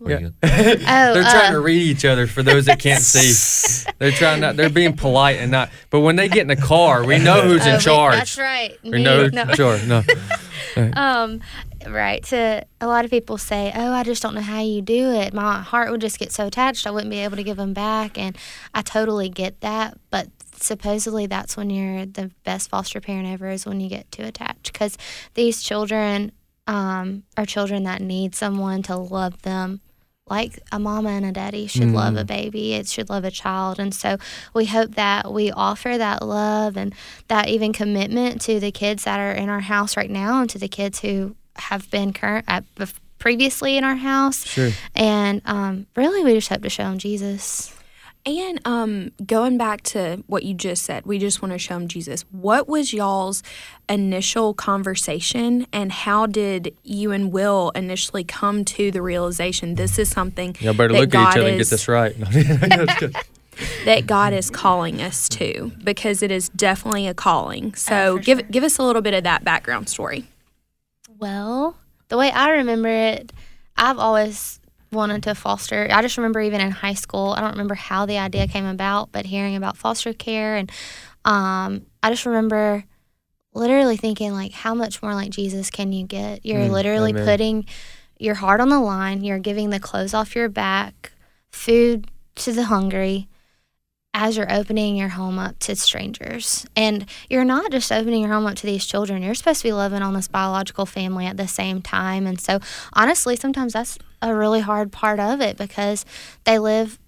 yeah. 0.00 0.28
oh, 0.42 0.48
they're 0.48 1.22
trying 1.22 1.50
uh, 1.50 1.52
to 1.52 1.60
read 1.60 1.82
each 1.82 2.04
other 2.04 2.26
for 2.26 2.42
those 2.42 2.66
that 2.66 2.78
can't 2.78 3.02
see. 3.02 3.90
They're 3.98 4.12
trying 4.12 4.40
not. 4.40 4.56
They're 4.56 4.70
being 4.70 4.96
polite 4.96 5.38
and 5.38 5.50
not. 5.50 5.70
But 5.90 6.00
when 6.00 6.16
they 6.16 6.28
get 6.28 6.42
in 6.42 6.48
the 6.48 6.56
car, 6.56 7.04
we 7.04 7.18
know 7.18 7.42
who's 7.42 7.66
in 7.66 7.76
oh, 7.76 7.78
charge. 7.80 8.14
That's 8.14 8.38
right. 8.38 8.76
We 8.84 9.02
know 9.02 9.24
who's 9.24 9.32
no. 9.32 9.42
in 9.42 9.54
charge. 9.54 9.86
No. 9.86 10.02
um, 10.94 11.40
right. 11.86 12.22
To 12.24 12.64
a 12.80 12.86
lot 12.86 13.04
of 13.04 13.10
people 13.10 13.38
say, 13.38 13.72
"Oh, 13.74 13.92
I 13.92 14.04
just 14.04 14.22
don't 14.22 14.34
know 14.34 14.40
how 14.40 14.60
you 14.60 14.82
do 14.82 15.10
it. 15.10 15.34
My 15.34 15.60
heart 15.60 15.90
would 15.90 16.00
just 16.00 16.18
get 16.18 16.30
so 16.30 16.46
attached, 16.46 16.86
I 16.86 16.90
wouldn't 16.90 17.10
be 17.10 17.18
able 17.18 17.36
to 17.36 17.42
give 17.42 17.56
them 17.56 17.72
back." 17.74 18.16
And 18.16 18.36
I 18.74 18.82
totally 18.82 19.28
get 19.28 19.60
that, 19.62 19.98
but 20.10 20.28
supposedly 20.60 21.26
that's 21.26 21.56
when 21.56 21.70
you're 21.70 22.06
the 22.06 22.30
best 22.44 22.70
foster 22.70 23.00
parent 23.00 23.28
ever 23.28 23.48
is 23.48 23.64
when 23.66 23.80
you 23.80 23.88
get 23.88 24.10
too 24.10 24.24
attached 24.24 24.72
because 24.72 24.98
these 25.34 25.62
children 25.62 26.32
um, 26.66 27.22
are 27.36 27.46
children 27.46 27.84
that 27.84 28.02
need 28.02 28.34
someone 28.34 28.82
to 28.82 28.96
love 28.96 29.40
them 29.42 29.80
like 30.30 30.60
a 30.72 30.78
mama 30.78 31.10
and 31.10 31.24
a 31.24 31.32
daddy 31.32 31.66
should 31.66 31.88
mm. 31.88 31.94
love 31.94 32.16
a 32.16 32.24
mm. 32.24 32.26
baby, 32.26 32.74
it 32.74 32.88
should 32.88 33.08
love 33.08 33.24
a 33.24 33.30
child. 33.30 33.78
And 33.78 33.94
so 33.94 34.18
we 34.54 34.66
hope 34.66 34.94
that 34.96 35.32
we 35.32 35.50
offer 35.50 35.96
that 35.98 36.22
love 36.22 36.76
and 36.76 36.94
that 37.28 37.48
even 37.48 37.72
commitment 37.72 38.40
to 38.42 38.60
the 38.60 38.72
kids 38.72 39.04
that 39.04 39.20
are 39.20 39.32
in 39.32 39.48
our 39.48 39.60
house 39.60 39.96
right 39.96 40.10
now 40.10 40.40
and 40.40 40.50
to 40.50 40.58
the 40.58 40.68
kids 40.68 41.00
who 41.00 41.36
have 41.56 41.90
been 41.90 42.12
current 42.12 42.44
at, 42.48 42.64
previously 43.18 43.76
in 43.76 43.84
our 43.84 43.96
house. 43.96 44.46
Sure. 44.46 44.70
And 44.94 45.42
um, 45.44 45.86
really, 45.96 46.24
we 46.24 46.34
just 46.34 46.48
hope 46.48 46.62
to 46.62 46.70
show 46.70 46.84
them 46.84 46.98
Jesus. 46.98 47.74
And 48.26 48.60
um, 48.66 49.12
going 49.24 49.56
back 49.56 49.82
to 49.84 50.22
what 50.26 50.42
you 50.42 50.52
just 50.52 50.82
said, 50.82 51.06
we 51.06 51.18
just 51.18 51.40
want 51.40 51.52
to 51.52 51.58
show 51.58 51.74
them 51.74 51.88
Jesus. 51.88 52.22
What 52.30 52.68
was 52.68 52.92
y'all's 52.92 53.42
initial 53.88 54.52
conversation, 54.54 55.66
and 55.72 55.90
how 55.90 56.26
did 56.26 56.76
you 56.82 57.12
and 57.12 57.32
Will 57.32 57.70
initially 57.74 58.24
come 58.24 58.64
to 58.66 58.90
the 58.90 59.00
realization 59.00 59.76
this 59.76 59.98
is 59.98 60.10
something? 60.10 60.56
Y'all 60.60 60.74
better 60.74 60.92
look 60.92 61.10
God 61.10 61.28
at 61.28 61.30
each 61.30 61.38
other 61.38 61.48
is, 61.48 61.52
and 61.52 61.58
get 61.58 61.70
this 61.70 61.88
right. 61.88 63.24
that 63.84 64.06
God 64.06 64.32
is 64.32 64.50
calling 64.50 65.00
us 65.00 65.28
to, 65.30 65.72
because 65.82 66.22
it 66.22 66.30
is 66.30 66.48
definitely 66.50 67.06
a 67.06 67.14
calling. 67.14 67.74
So 67.74 68.14
oh, 68.14 68.18
give 68.18 68.40
sure. 68.40 68.48
give 68.48 68.64
us 68.64 68.78
a 68.78 68.82
little 68.82 69.02
bit 69.02 69.14
of 69.14 69.24
that 69.24 69.44
background 69.44 69.88
story. 69.88 70.26
Well, 71.18 71.76
the 72.08 72.18
way 72.18 72.30
I 72.30 72.50
remember 72.50 72.88
it, 72.88 73.32
I've 73.76 73.98
always 73.98 74.57
wanted 74.90 75.22
to 75.24 75.34
foster. 75.34 75.88
I 75.90 76.02
just 76.02 76.16
remember 76.16 76.40
even 76.40 76.60
in 76.60 76.70
high 76.70 76.94
school, 76.94 77.34
I 77.36 77.40
don't 77.40 77.52
remember 77.52 77.74
how 77.74 78.06
the 78.06 78.18
idea 78.18 78.46
came 78.48 78.66
about, 78.66 79.12
but 79.12 79.26
hearing 79.26 79.56
about 79.56 79.76
foster 79.76 80.12
care 80.12 80.56
and 80.56 80.70
um, 81.24 81.86
I 82.02 82.10
just 82.10 82.26
remember 82.26 82.84
literally 83.54 83.96
thinking 83.96 84.32
like 84.32 84.52
how 84.52 84.74
much 84.74 85.02
more 85.02 85.14
like 85.14 85.30
Jesus 85.30 85.70
can 85.70 85.92
you 85.92 86.06
get? 86.06 86.44
You're 86.44 86.60
mm, 86.60 86.70
literally 86.70 87.10
amen. 87.10 87.24
putting 87.24 87.66
your 88.18 88.34
heart 88.34 88.60
on 88.60 88.68
the 88.68 88.80
line, 88.80 89.22
you're 89.22 89.38
giving 89.38 89.70
the 89.70 89.80
clothes 89.80 90.14
off 90.14 90.34
your 90.34 90.48
back, 90.48 91.12
food 91.50 92.10
to 92.36 92.52
the 92.52 92.64
hungry 92.64 93.28
as 94.18 94.36
you're 94.36 94.52
opening 94.52 94.96
your 94.96 95.10
home 95.10 95.38
up 95.38 95.56
to 95.60 95.76
strangers. 95.76 96.66
And 96.74 97.06
you're 97.30 97.44
not 97.44 97.70
just 97.70 97.92
opening 97.92 98.22
your 98.22 98.32
home 98.32 98.46
up 98.46 98.56
to 98.56 98.66
these 98.66 98.84
children, 98.84 99.22
you're 99.22 99.34
supposed 99.34 99.62
to 99.62 99.68
be 99.68 99.72
living 99.72 100.02
on 100.02 100.12
this 100.12 100.26
biological 100.26 100.86
family 100.86 101.26
at 101.26 101.36
the 101.36 101.46
same 101.46 101.80
time. 101.80 102.26
And 102.26 102.40
so, 102.40 102.58
honestly, 102.92 103.36
sometimes 103.36 103.74
that's 103.74 103.96
a 104.20 104.34
really 104.34 104.60
hard 104.60 104.90
part 104.90 105.20
of 105.20 105.40
it 105.40 105.56
because 105.56 106.04
they 106.44 106.58
live 106.58 106.98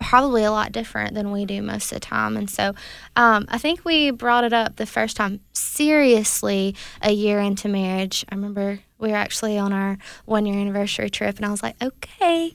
probably 0.00 0.42
a 0.42 0.50
lot 0.50 0.72
different 0.72 1.14
than 1.14 1.30
we 1.30 1.44
do 1.44 1.60
most 1.60 1.92
of 1.92 1.96
the 1.96 2.00
time. 2.00 2.36
And 2.36 2.48
so 2.50 2.74
um, 3.16 3.46
I 3.48 3.58
think 3.58 3.84
we 3.84 4.10
brought 4.10 4.44
it 4.44 4.52
up 4.52 4.76
the 4.76 4.86
first 4.86 5.16
time 5.16 5.40
seriously 5.52 6.74
a 7.02 7.12
year 7.12 7.40
into 7.40 7.68
marriage. 7.68 8.24
I 8.30 8.34
remember 8.34 8.80
we 8.98 9.10
were 9.10 9.16
actually 9.16 9.58
on 9.58 9.72
our 9.72 9.98
one 10.24 10.46
year 10.46 10.58
anniversary 10.58 11.10
trip, 11.10 11.36
and 11.36 11.46
I 11.46 11.50
was 11.50 11.62
like, 11.62 11.76
okay. 11.82 12.54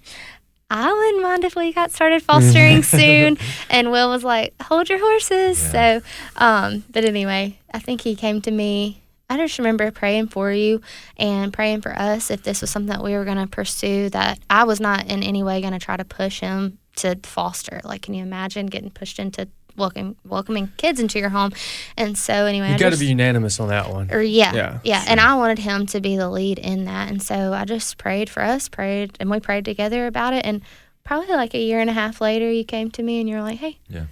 I 0.69 0.91
wouldn't 0.91 1.23
mind 1.23 1.43
if 1.43 1.55
we 1.55 1.73
got 1.73 1.91
started 1.91 2.21
fostering 2.21 2.83
soon. 2.83 3.37
And 3.69 3.91
Will 3.91 4.09
was 4.09 4.23
like, 4.23 4.53
hold 4.61 4.89
your 4.89 4.99
horses. 4.99 5.61
Yeah. 5.73 5.99
So, 5.99 6.05
um, 6.35 6.83
but 6.91 7.05
anyway, 7.05 7.59
I 7.73 7.79
think 7.79 8.01
he 8.01 8.15
came 8.15 8.41
to 8.41 8.51
me 8.51 9.01
I 9.29 9.37
just 9.37 9.59
remember 9.59 9.91
praying 9.91 10.29
for 10.29 10.51
you 10.51 10.81
and 11.15 11.53
praying 11.53 11.81
for 11.81 11.91
us 11.91 12.31
if 12.31 12.41
this 12.41 12.61
was 12.61 12.71
something 12.71 12.89
that 12.89 13.03
we 13.03 13.13
were 13.13 13.25
going 13.25 13.37
to 13.37 13.45
pursue. 13.45 14.09
That 14.09 14.39
I 14.49 14.63
was 14.63 14.79
not 14.79 15.05
in 15.05 15.21
any 15.21 15.43
way 15.43 15.61
going 15.61 15.73
to 15.73 15.79
try 15.79 15.97
to 15.97 16.05
push 16.05 16.39
him 16.39 16.79
to 16.97 17.15
foster. 17.21 17.79
Like, 17.83 18.01
can 18.01 18.15
you 18.15 18.23
imagine 18.23 18.65
getting 18.65 18.89
pushed 18.89 19.19
into 19.19 19.47
welcoming 19.79 20.15
welcoming 20.23 20.71
kids 20.77 20.99
into 20.99 21.17
your 21.17 21.29
home? 21.29 21.53
And 21.97 22.17
so, 22.17 22.45
anyway, 22.45 22.71
you 22.71 22.77
got 22.77 22.93
to 22.93 22.99
be 22.99 23.07
unanimous 23.07 23.59
on 23.59 23.69
that 23.69 23.89
one. 23.89 24.11
Or 24.11 24.21
yeah, 24.21 24.53
yeah, 24.53 24.79
yeah. 24.83 25.05
And 25.07 25.19
I 25.19 25.35
wanted 25.35 25.59
him 25.59 25.85
to 25.87 26.01
be 26.01 26.17
the 26.17 26.29
lead 26.29 26.59
in 26.59 26.85
that, 26.85 27.09
and 27.09 27.21
so 27.21 27.53
I 27.53 27.65
just 27.65 27.97
prayed 27.97 28.29
for 28.29 28.43
us, 28.43 28.69
prayed, 28.69 29.17
and 29.19 29.29
we 29.29 29.39
prayed 29.39 29.65
together 29.65 30.05
about 30.05 30.33
it. 30.33 30.45
And 30.45 30.61
probably 31.03 31.33
like 31.33 31.55
a 31.55 31.59
year 31.59 31.79
and 31.79 31.89
a 31.89 31.93
half 31.93 32.21
later, 32.21 32.51
you 32.51 32.63
came 32.63 32.91
to 32.91 33.01
me 33.01 33.19
and 33.19 33.27
you're 33.27 33.41
like, 33.41 33.57
"Hey, 33.57 33.79
yeah." 33.87 34.05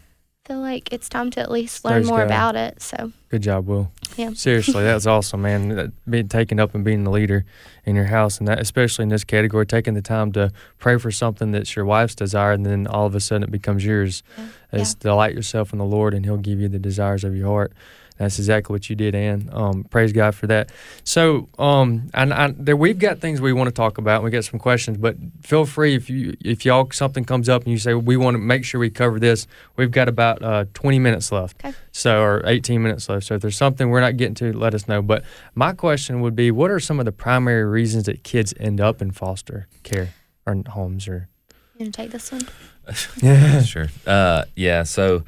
Feel 0.48 0.60
like 0.60 0.94
it's 0.94 1.10
time 1.10 1.30
to 1.32 1.42
at 1.42 1.52
least 1.52 1.84
learn 1.84 2.06
more 2.06 2.20
God. 2.20 2.26
about 2.26 2.56
it. 2.56 2.82
So 2.82 3.12
Good 3.30 3.42
job, 3.42 3.68
Will. 3.68 3.92
Yeah. 4.16 4.32
Seriously, 4.34 4.84
that's 4.84 5.06
awesome, 5.16 5.42
man. 5.42 5.78
Uh, 5.78 5.88
being 6.10 6.30
taken 6.30 6.60
up 6.60 6.74
and 6.74 6.86
being 6.86 7.04
the 7.04 7.12
leader 7.12 7.44
in 7.86 7.96
your 7.96 8.06
house, 8.06 8.40
and 8.40 8.48
that 8.48 8.60
especially 8.60 9.04
in 9.04 9.10
this 9.10 9.26
category, 9.26 9.66
taking 9.66 9.94
the 9.94 10.02
time 10.02 10.32
to 10.32 10.54
pray 10.80 10.98
for 10.98 11.12
something 11.12 11.52
that's 11.52 11.76
your 11.76 11.84
wife's 11.84 12.16
desire, 12.16 12.54
and 12.54 12.66
then 12.66 12.88
all 12.88 13.06
of 13.06 13.14
a 13.14 13.20
sudden 13.20 13.44
it 13.44 13.52
becomes 13.52 13.84
yours. 13.84 14.24
Yeah. 14.38 14.46
It's 14.72 14.94
yeah. 14.94 15.00
delight 15.02 15.36
yourself 15.36 15.74
in 15.74 15.80
the 15.80 15.86
Lord, 15.86 16.14
and 16.14 16.24
He'll 16.24 16.38
give 16.38 16.62
you 16.62 16.70
the 16.70 16.80
desires 16.80 17.26
of 17.26 17.36
your 17.36 17.48
heart. 17.48 17.74
That's 18.18 18.40
exactly 18.40 18.74
what 18.74 18.90
you 18.90 18.96
did, 18.96 19.14
Ann. 19.14 19.50
Um, 19.54 19.84
praise 19.84 20.12
God 20.12 20.34
for 20.34 20.48
that. 20.48 20.72
So, 21.04 21.48
um, 21.60 22.10
and 22.14 22.34
I, 22.34 22.54
there 22.58 22.76
we've 22.76 22.98
got 22.98 23.20
things 23.20 23.40
we 23.40 23.54
want 23.54 23.68
to 23.68 23.74
talk 23.74 24.00
about. 24.00 24.24
We 24.24 24.32
got 24.32 24.44
some 24.44 24.60
questions, 24.60 24.98
but 24.98 25.16
feel 25.44 25.66
free 25.66 25.96
if 25.96 26.10
you 26.10 26.36
if 26.44 26.66
y'all 26.66 26.90
something 26.92 27.26
comes 27.26 27.48
up 27.48 27.64
and 27.64 27.72
you 27.72 27.78
say 27.78 27.94
well, 27.94 28.02
we 28.02 28.18
want 28.18 28.36
to 28.36 28.40
make 28.40 28.66
sure 28.66 28.80
we 28.80 28.90
cover 28.90 29.20
this. 29.20 29.46
We've 29.76 29.92
got 29.92 30.08
about 30.10 30.42
uh, 30.42 30.66
20 30.74 30.98
minutes 31.00 31.32
left, 31.32 31.64
okay. 31.64 31.76
so 31.92 32.22
or 32.22 32.42
18 32.46 32.82
minutes 32.82 33.08
left. 33.08 33.28
So 33.28 33.36
if 33.36 33.42
there's 33.42 33.58
something 33.58 33.90
we're 33.90 34.02
not 34.02 34.18
getting 34.18 34.36
to, 34.36 34.52
let 34.52 34.74
us 34.74 34.88
know. 34.88 35.02
But 35.04 35.24
my 35.54 35.74
question 35.74 36.22
would 36.22 36.36
be, 36.36 36.50
what 36.50 36.72
are 36.72 36.80
some 36.80 37.00
of 37.00 37.06
the 37.06 37.12
primary 37.12 37.66
reasons 37.66 38.06
that 38.06 38.24
kids 38.24 38.54
end 38.60 38.82
up 38.82 39.02
in 39.02 39.12
foster 39.12 39.68
care 39.84 40.10
or 40.46 40.64
homes 40.70 41.08
or? 41.08 41.30
You 41.76 41.86
gonna 41.86 41.92
take 41.92 42.10
this 42.10 42.32
one? 42.32 42.48
yeah, 43.22 43.62
sure. 43.62 43.88
Uh, 44.08 44.46
yeah. 44.56 44.82
So, 44.84 45.24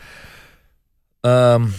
um 1.24 1.74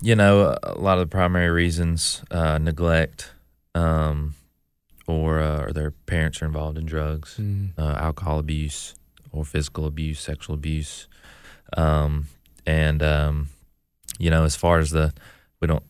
you 0.00 0.14
know, 0.14 0.56
a 0.62 0.78
lot 0.78 0.98
of 0.98 1.08
the 1.08 1.12
primary 1.12 1.50
reasons 1.50 2.22
uh, 2.30 2.58
neglect, 2.58 3.32
um, 3.74 4.34
or 5.06 5.40
uh, 5.40 5.64
or 5.64 5.72
their 5.72 5.90
parents 5.90 6.42
are 6.42 6.46
involved 6.46 6.78
in 6.78 6.86
drugs, 6.86 7.36
mm. 7.38 7.70
uh, 7.78 7.96
alcohol 7.98 8.38
abuse, 8.38 8.94
or 9.32 9.44
physical 9.44 9.86
abuse, 9.86 10.20
sexual 10.20 10.54
abuse, 10.54 11.08
um, 11.76 12.26
and 12.66 13.02
um, 13.02 13.48
you 14.18 14.30
know, 14.30 14.44
as 14.44 14.56
far 14.56 14.78
as 14.78 14.90
the 14.90 15.12
we 15.60 15.68
don't. 15.68 15.84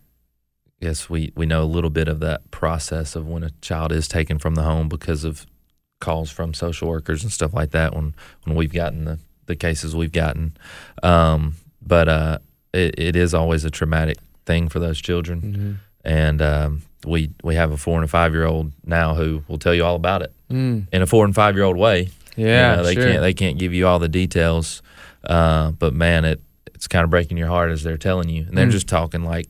Yes, 0.78 1.08
we, 1.08 1.32
we 1.34 1.46
know 1.46 1.62
a 1.62 1.64
little 1.64 1.88
bit 1.88 2.06
of 2.06 2.20
that 2.20 2.50
process 2.50 3.16
of 3.16 3.26
when 3.26 3.42
a 3.42 3.50
child 3.62 3.92
is 3.92 4.06
taken 4.06 4.38
from 4.38 4.56
the 4.56 4.62
home 4.62 4.90
because 4.90 5.24
of 5.24 5.46
calls 6.00 6.30
from 6.30 6.52
social 6.52 6.86
workers 6.86 7.22
and 7.22 7.32
stuff 7.32 7.54
like 7.54 7.70
that. 7.70 7.94
When 7.94 8.14
when 8.44 8.56
we've 8.56 8.72
gotten 8.72 9.06
the, 9.06 9.18
the 9.46 9.56
cases 9.56 9.96
we've 9.96 10.12
gotten, 10.12 10.54
um, 11.02 11.54
but 11.80 12.08
uh, 12.08 12.38
it, 12.72 12.98
it 12.98 13.16
is 13.16 13.34
always 13.34 13.64
a 13.64 13.70
traumatic 13.70 14.18
thing 14.44 14.68
for 14.68 14.78
those 14.78 15.00
children. 15.00 15.42
Mm-hmm. 15.42 15.72
And 16.04 16.42
um, 16.42 16.82
we 17.04 17.30
we 17.42 17.54
have 17.56 17.72
a 17.72 17.76
four 17.76 17.96
and 17.96 18.04
a 18.04 18.08
five 18.08 18.32
year 18.32 18.44
old 18.44 18.72
now 18.84 19.14
who 19.14 19.42
will 19.48 19.58
tell 19.58 19.74
you 19.74 19.84
all 19.84 19.96
about 19.96 20.22
it 20.22 20.32
mm. 20.50 20.86
in 20.92 21.02
a 21.02 21.06
four 21.06 21.24
and 21.24 21.34
five 21.34 21.54
year 21.56 21.64
old 21.64 21.76
way. 21.76 22.10
Yeah, 22.36 22.70
you 22.70 22.76
know, 22.76 22.82
they 22.84 22.94
sure. 22.94 23.02
can't 23.04 23.20
they 23.22 23.34
can't 23.34 23.58
give 23.58 23.72
you 23.72 23.86
all 23.86 23.98
the 23.98 24.08
details, 24.08 24.82
uh, 25.24 25.72
but 25.72 25.94
man, 25.94 26.24
it 26.24 26.40
it's 26.74 26.86
kind 26.86 27.04
of 27.04 27.10
breaking 27.10 27.38
your 27.38 27.48
heart 27.48 27.70
as 27.70 27.82
they're 27.82 27.96
telling 27.96 28.28
you, 28.28 28.44
and 28.46 28.56
they're 28.56 28.66
mm. 28.66 28.72
just 28.72 28.88
talking 28.88 29.24
like, 29.24 29.48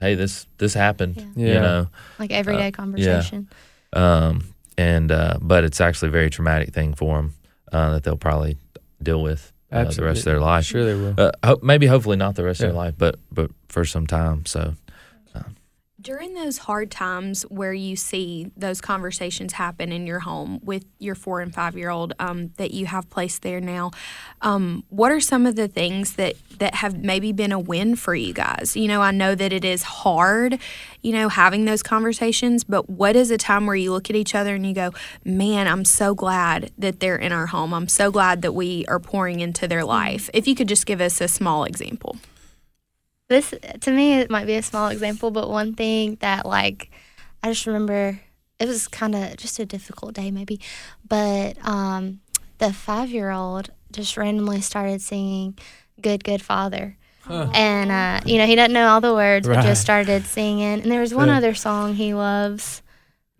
"Hey, 0.00 0.14
this 0.14 0.46
this 0.58 0.74
happened," 0.74 1.16
yeah. 1.34 1.46
you 1.46 1.60
know, 1.60 1.88
like 2.18 2.30
everyday 2.30 2.68
uh, 2.68 2.72
conversation. 2.72 3.48
Yeah. 3.92 4.26
Um, 4.26 4.44
and 4.76 5.10
uh, 5.10 5.38
but 5.40 5.64
it's 5.64 5.80
actually 5.80 6.08
a 6.08 6.12
very 6.12 6.30
traumatic 6.30 6.72
thing 6.72 6.94
for 6.94 7.16
them 7.16 7.34
uh, 7.72 7.94
that 7.94 8.04
they'll 8.04 8.16
probably 8.16 8.56
deal 9.02 9.20
with 9.20 9.52
uh, 9.70 9.84
the 9.84 10.04
rest 10.04 10.20
of 10.20 10.24
their 10.24 10.40
life. 10.40 10.64
Sure, 10.64 10.84
they 10.84 10.94
will. 10.94 11.14
Uh, 11.18 11.32
ho- 11.44 11.60
maybe, 11.62 11.86
hopefully, 11.86 12.16
not 12.16 12.34
the 12.34 12.44
rest 12.44 12.60
yeah. 12.60 12.68
of 12.68 12.72
their 12.72 12.82
life, 12.82 12.94
but 12.96 13.16
but 13.30 13.50
for 13.68 13.84
some 13.84 14.06
time. 14.06 14.46
So. 14.46 14.74
During 16.08 16.32
those 16.32 16.56
hard 16.56 16.90
times 16.90 17.42
where 17.50 17.74
you 17.74 17.94
see 17.94 18.50
those 18.56 18.80
conversations 18.80 19.52
happen 19.52 19.92
in 19.92 20.06
your 20.06 20.20
home 20.20 20.58
with 20.64 20.86
your 20.98 21.14
four 21.14 21.42
and 21.42 21.54
five 21.54 21.76
year 21.76 21.90
old 21.90 22.14
um, 22.18 22.50
that 22.56 22.70
you 22.70 22.86
have 22.86 23.10
placed 23.10 23.42
there 23.42 23.60
now, 23.60 23.90
um, 24.40 24.84
what 24.88 25.12
are 25.12 25.20
some 25.20 25.44
of 25.44 25.54
the 25.54 25.68
things 25.68 26.14
that, 26.14 26.36
that 26.60 26.76
have 26.76 26.98
maybe 27.04 27.32
been 27.32 27.52
a 27.52 27.58
win 27.58 27.94
for 27.94 28.14
you 28.14 28.32
guys? 28.32 28.74
You 28.74 28.88
know, 28.88 29.02
I 29.02 29.10
know 29.10 29.34
that 29.34 29.52
it 29.52 29.66
is 29.66 29.82
hard, 29.82 30.58
you 31.02 31.12
know, 31.12 31.28
having 31.28 31.66
those 31.66 31.82
conversations, 31.82 32.64
but 32.64 32.88
what 32.88 33.14
is 33.14 33.30
a 33.30 33.36
time 33.36 33.66
where 33.66 33.76
you 33.76 33.92
look 33.92 34.08
at 34.08 34.16
each 34.16 34.34
other 34.34 34.54
and 34.54 34.64
you 34.64 34.72
go, 34.72 34.94
man, 35.26 35.68
I'm 35.68 35.84
so 35.84 36.14
glad 36.14 36.70
that 36.78 37.00
they're 37.00 37.16
in 37.16 37.32
our 37.32 37.48
home. 37.48 37.74
I'm 37.74 37.86
so 37.86 38.10
glad 38.10 38.40
that 38.40 38.52
we 38.52 38.86
are 38.86 38.98
pouring 38.98 39.40
into 39.40 39.68
their 39.68 39.84
life. 39.84 40.30
If 40.32 40.48
you 40.48 40.54
could 40.54 40.68
just 40.68 40.86
give 40.86 41.02
us 41.02 41.20
a 41.20 41.28
small 41.28 41.64
example. 41.64 42.16
This 43.28 43.52
to 43.80 43.90
me 43.90 44.14
it 44.14 44.30
might 44.30 44.46
be 44.46 44.54
a 44.54 44.62
small 44.62 44.88
example, 44.88 45.30
but 45.30 45.50
one 45.50 45.74
thing 45.74 46.16
that 46.20 46.46
like 46.46 46.90
I 47.42 47.50
just 47.50 47.66
remember 47.66 48.20
it 48.58 48.66
was 48.66 48.88
kind 48.88 49.14
of 49.14 49.36
just 49.36 49.58
a 49.58 49.66
difficult 49.66 50.14
day 50.14 50.30
maybe, 50.30 50.60
but 51.06 51.56
um, 51.66 52.20
the 52.58 52.72
five 52.72 53.10
year 53.10 53.30
old 53.30 53.70
just 53.92 54.16
randomly 54.16 54.60
started 54.60 55.02
singing 55.02 55.58
"Good 56.00 56.24
Good 56.24 56.42
Father." 56.42 56.96
Huh. 57.22 57.50
And 57.52 57.90
uh, 57.90 58.20
you 58.24 58.38
know 58.38 58.46
he 58.46 58.54
doesn't 58.54 58.72
know 58.72 58.88
all 58.88 59.02
the 59.02 59.14
words, 59.14 59.46
right. 59.46 59.56
but 59.56 59.62
just 59.62 59.82
started 59.82 60.24
singing. 60.24 60.80
And 60.82 60.90
there 60.90 61.00
was 61.00 61.12
one 61.12 61.28
other 61.28 61.54
song 61.54 61.94
he 61.94 62.14
loves. 62.14 62.82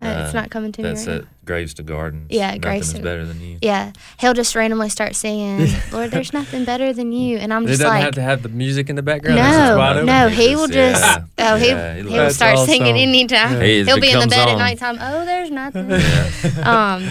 Uh, 0.01 0.23
it's 0.25 0.33
not 0.33 0.49
coming 0.49 0.71
to 0.71 0.81
that's 0.81 1.05
me. 1.05 1.13
That's 1.13 1.25
right 1.25 1.45
Graves 1.49 1.73
to 1.73 1.83
Gardens. 1.83 2.27
Yeah, 2.29 2.57
Graves 2.59 2.93
to 2.93 3.01
better 3.01 3.25
than 3.25 3.41
you. 3.41 3.57
Yeah, 3.59 3.91
he'll 4.19 4.35
just 4.35 4.55
randomly 4.55 4.89
start 4.89 5.15
singing, 5.15 5.67
"Lord, 5.91 6.11
there's 6.11 6.31
nothing 6.31 6.63
better 6.63 6.93
than 6.93 7.11
you," 7.11 7.37
and 7.37 7.51
I'm 7.51 7.65
just 7.65 7.81
it 7.81 7.83
doesn't 7.83 7.95
like, 7.95 8.03
have 8.03 8.13
to 8.13 8.21
have 8.21 8.43
the 8.43 8.49
music 8.49 8.91
in 8.91 8.95
the 8.95 9.01
background. 9.01 9.37
No, 9.37 10.03
no, 10.03 10.29
he 10.29 10.55
will 10.55 10.67
just, 10.67 11.03
yeah. 11.03 11.25
oh, 11.39 11.55
he 11.55 11.69
yeah, 11.69 11.95
he 11.95 12.03
will 12.03 12.29
start 12.29 12.53
awesome. 12.55 12.67
singing 12.67 12.97
anytime. 12.97 13.53
Yeah. 13.53 13.63
He 13.63 13.83
will 13.83 13.99
be 13.99 14.11
in 14.11 14.19
the 14.19 14.27
bed 14.27 14.47
on. 14.47 14.55
at 14.55 14.57
nighttime. 14.59 14.99
Oh, 15.01 15.25
there's 15.25 15.49
nothing. 15.49 15.91
um, 16.63 17.09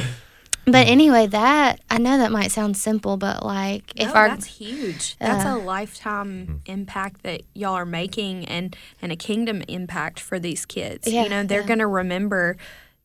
but 0.73 0.87
anyway, 0.87 1.27
that 1.29 1.81
I 1.91 1.99
know 1.99 2.19
that 2.19 2.33
might 2.33 2.51
sound 2.51 2.77
simple, 2.77 3.17
but 3.17 3.45
like 3.45 3.93
if 3.97 4.09
no, 4.09 4.15
our 4.15 4.29
that's 4.29 4.47
huge. 4.47 5.17
That's 5.19 5.45
uh, 5.45 5.57
a 5.57 5.59
lifetime 5.59 6.47
mm-hmm. 6.47 6.57
impact 6.67 7.23
that 7.23 7.43
y'all 7.55 7.75
are 7.75 7.87
making, 7.87 8.45
and 8.47 8.77
and 9.03 9.13
a 9.13 9.17
kingdom 9.17 9.63
impact 9.69 10.21
for 10.21 10.39
these 10.39 10.65
kids. 10.65 11.07
Yeah, 11.07 11.25
you 11.25 11.29
know, 11.29 11.45
they're 11.45 11.61
yeah. 11.61 11.67
gonna 11.67 11.89
remember 11.89 12.57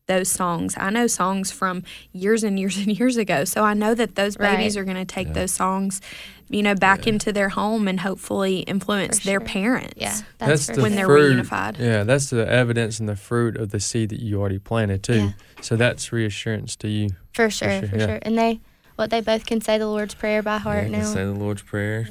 those 0.06 0.30
songs. 0.30 0.76
I 0.78 0.90
know 0.90 1.08
songs 1.08 1.52
from 1.52 1.84
years 2.12 2.44
and 2.44 2.60
years 2.60 2.78
and 2.78 2.98
years 2.98 3.18
ago. 3.18 3.46
So 3.46 3.64
I 3.64 3.74
know 3.74 3.96
that 3.96 4.16
those 4.16 4.36
babies 4.36 4.76
right. 4.76 4.82
are 4.82 4.86
going 4.86 4.98
to 4.98 5.06
take 5.06 5.28
yeah. 5.28 5.34
those 5.34 5.52
songs, 5.52 6.02
you 6.50 6.62
know, 6.62 6.76
back 6.76 7.06
yeah. 7.06 7.14
into 7.14 7.32
their 7.32 7.50
home 7.50 7.88
and 7.88 8.00
hopefully 8.00 8.60
influence 8.60 9.22
sure. 9.22 9.32
their 9.32 9.40
parents. 9.40 9.94
Yeah, 9.98 10.18
that's, 10.38 10.68
that's 10.68 10.78
the 10.78 10.82
when 10.82 10.96
they're 10.96 11.08
reunified. 11.08 11.80
Yeah, 11.80 12.04
that's 12.04 12.30
the 12.30 12.48
evidence 12.50 13.00
and 13.00 13.08
the 13.08 13.16
fruit 13.16 13.56
of 13.58 13.72
the 13.72 13.80
seed 13.80 14.10
that 14.10 14.20
you 14.20 14.40
already 14.40 14.60
planted 14.60 15.04
too. 15.04 15.16
Yeah. 15.16 15.32
So 15.62 15.76
that's 15.76 16.12
reassurance 16.12 16.76
to 16.78 16.90
you. 16.90 17.10
For 17.34 17.50
sure, 17.50 17.82
for 17.82 17.88
sure. 17.88 18.00
For 18.00 18.00
sure. 18.00 18.20
And 18.24 18.38
they, 18.38 18.60
what 18.96 19.10
they 19.10 19.22
both 19.22 19.46
can 19.46 19.62
say 19.62 19.78
the 19.78 19.88
Lord's 19.88 20.14
Prayer 20.14 20.44
by 20.44 20.58
heart 20.58 20.90
now. 20.90 21.04
Say 21.04 21.24
the 21.24 21.32
Lord's 21.32 21.62
Prayer 21.62 22.08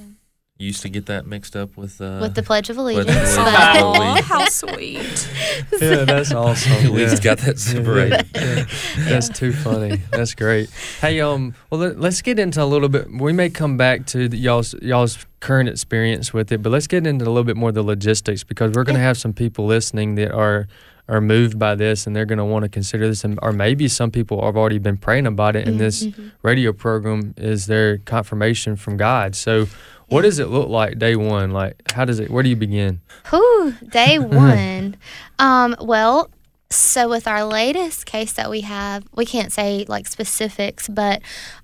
used 0.63 0.83
to 0.83 0.89
get 0.89 1.07
that 1.07 1.27
mixed 1.27 1.57
up 1.57 1.77
with 1.77 2.01
uh, 2.01 2.19
with 2.21 2.35
the 2.35 2.43
Pledge 2.43 2.71
of 2.71 2.79
Allegiance. 2.79 3.09
oh, 3.37 4.23
how 4.23 4.47
sweet! 4.47 5.29
yeah, 5.81 6.05
that's 6.05 6.33
awesome. 6.33 6.93
we 6.93 7.01
just 7.01 7.23
got 7.23 7.39
that 7.39 7.59
separated. 7.59 8.27
Yeah. 8.35 8.65
That's 9.09 9.29
too 9.29 9.53
funny. 9.53 9.97
That's 10.11 10.35
great. 10.35 10.71
Hey, 11.01 11.21
um, 11.21 11.55
well, 11.71 11.81
let, 11.81 12.05
us 12.05 12.23
get 12.23 12.39
into 12.39 12.63
a 12.63 12.67
little 12.67 12.89
bit. 12.89 13.11
We 13.11 13.33
may 13.33 13.51
come 13.51 13.77
back 13.77 14.07
to 14.07 14.29
the, 14.29 14.37
y'all's 14.37 14.75
y'all's 14.75 15.27
current 15.41 15.69
experience 15.69 16.33
with 16.33 16.53
it, 16.53 16.63
but 16.63 16.71
let's 16.71 16.87
get 16.87 17.07
into 17.07 17.25
a 17.25 17.27
little 17.27 17.45
bit 17.45 17.57
more 17.57 17.71
of 17.71 17.75
the 17.75 17.83
logistics 17.83 18.45
because 18.45 18.73
we're 18.73 18.85
going 18.85 18.97
to 18.97 19.03
have 19.03 19.19
some 19.19 19.33
people 19.33 19.67
listening 19.67 20.15
that 20.15 20.33
are 20.33 20.69
are 21.09 21.21
moved 21.21 21.59
by 21.59 21.75
this 21.75 22.07
and 22.07 22.15
they're 22.15 22.25
going 22.25 22.39
to 22.39 22.45
want 22.45 22.63
to 22.63 22.69
consider 22.69 23.09
this 23.09 23.25
and 23.25 23.39
or 23.43 23.53
maybe 23.53 23.89
some 23.89 24.11
people 24.11 24.45
have 24.45 24.57
already 24.57 24.79
been 24.79 24.97
praying 24.97 25.27
about 25.27 25.57
it 25.57 25.67
and 25.67 25.79
mm-hmm. 25.79 26.21
this 26.23 26.31
radio 26.43 26.73
program 26.73 27.35
is 27.37 27.67
their 27.67 27.99
confirmation 27.99 28.77
from 28.77 28.97
God. 28.97 29.35
So 29.35 29.67
what 30.13 30.23
does 30.23 30.39
it 30.39 30.49
look 30.49 30.69
like 30.69 30.99
day 30.99 31.17
one? 31.17 31.51
Like, 31.51 31.81
how 31.93 32.05
does 32.05 32.21
it? 32.21 32.31
Where 32.31 32.43
do 32.43 32.49
you 32.49 32.57
begin? 32.57 33.01
Whew, 33.31 33.75
day 33.89 34.19
one. 34.21 34.97
um, 35.39 35.75
well, 35.81 36.31
so 36.71 37.09
with 37.09 37.27
our 37.29 37.45
latest 37.45 38.07
case 38.07 38.33
that 38.35 38.49
we 38.51 38.63
have, 38.63 39.05
we 39.15 39.27
can't 39.27 39.53
say 39.53 39.85
like 39.89 40.07
specifics, 40.09 40.89
but 40.89 41.21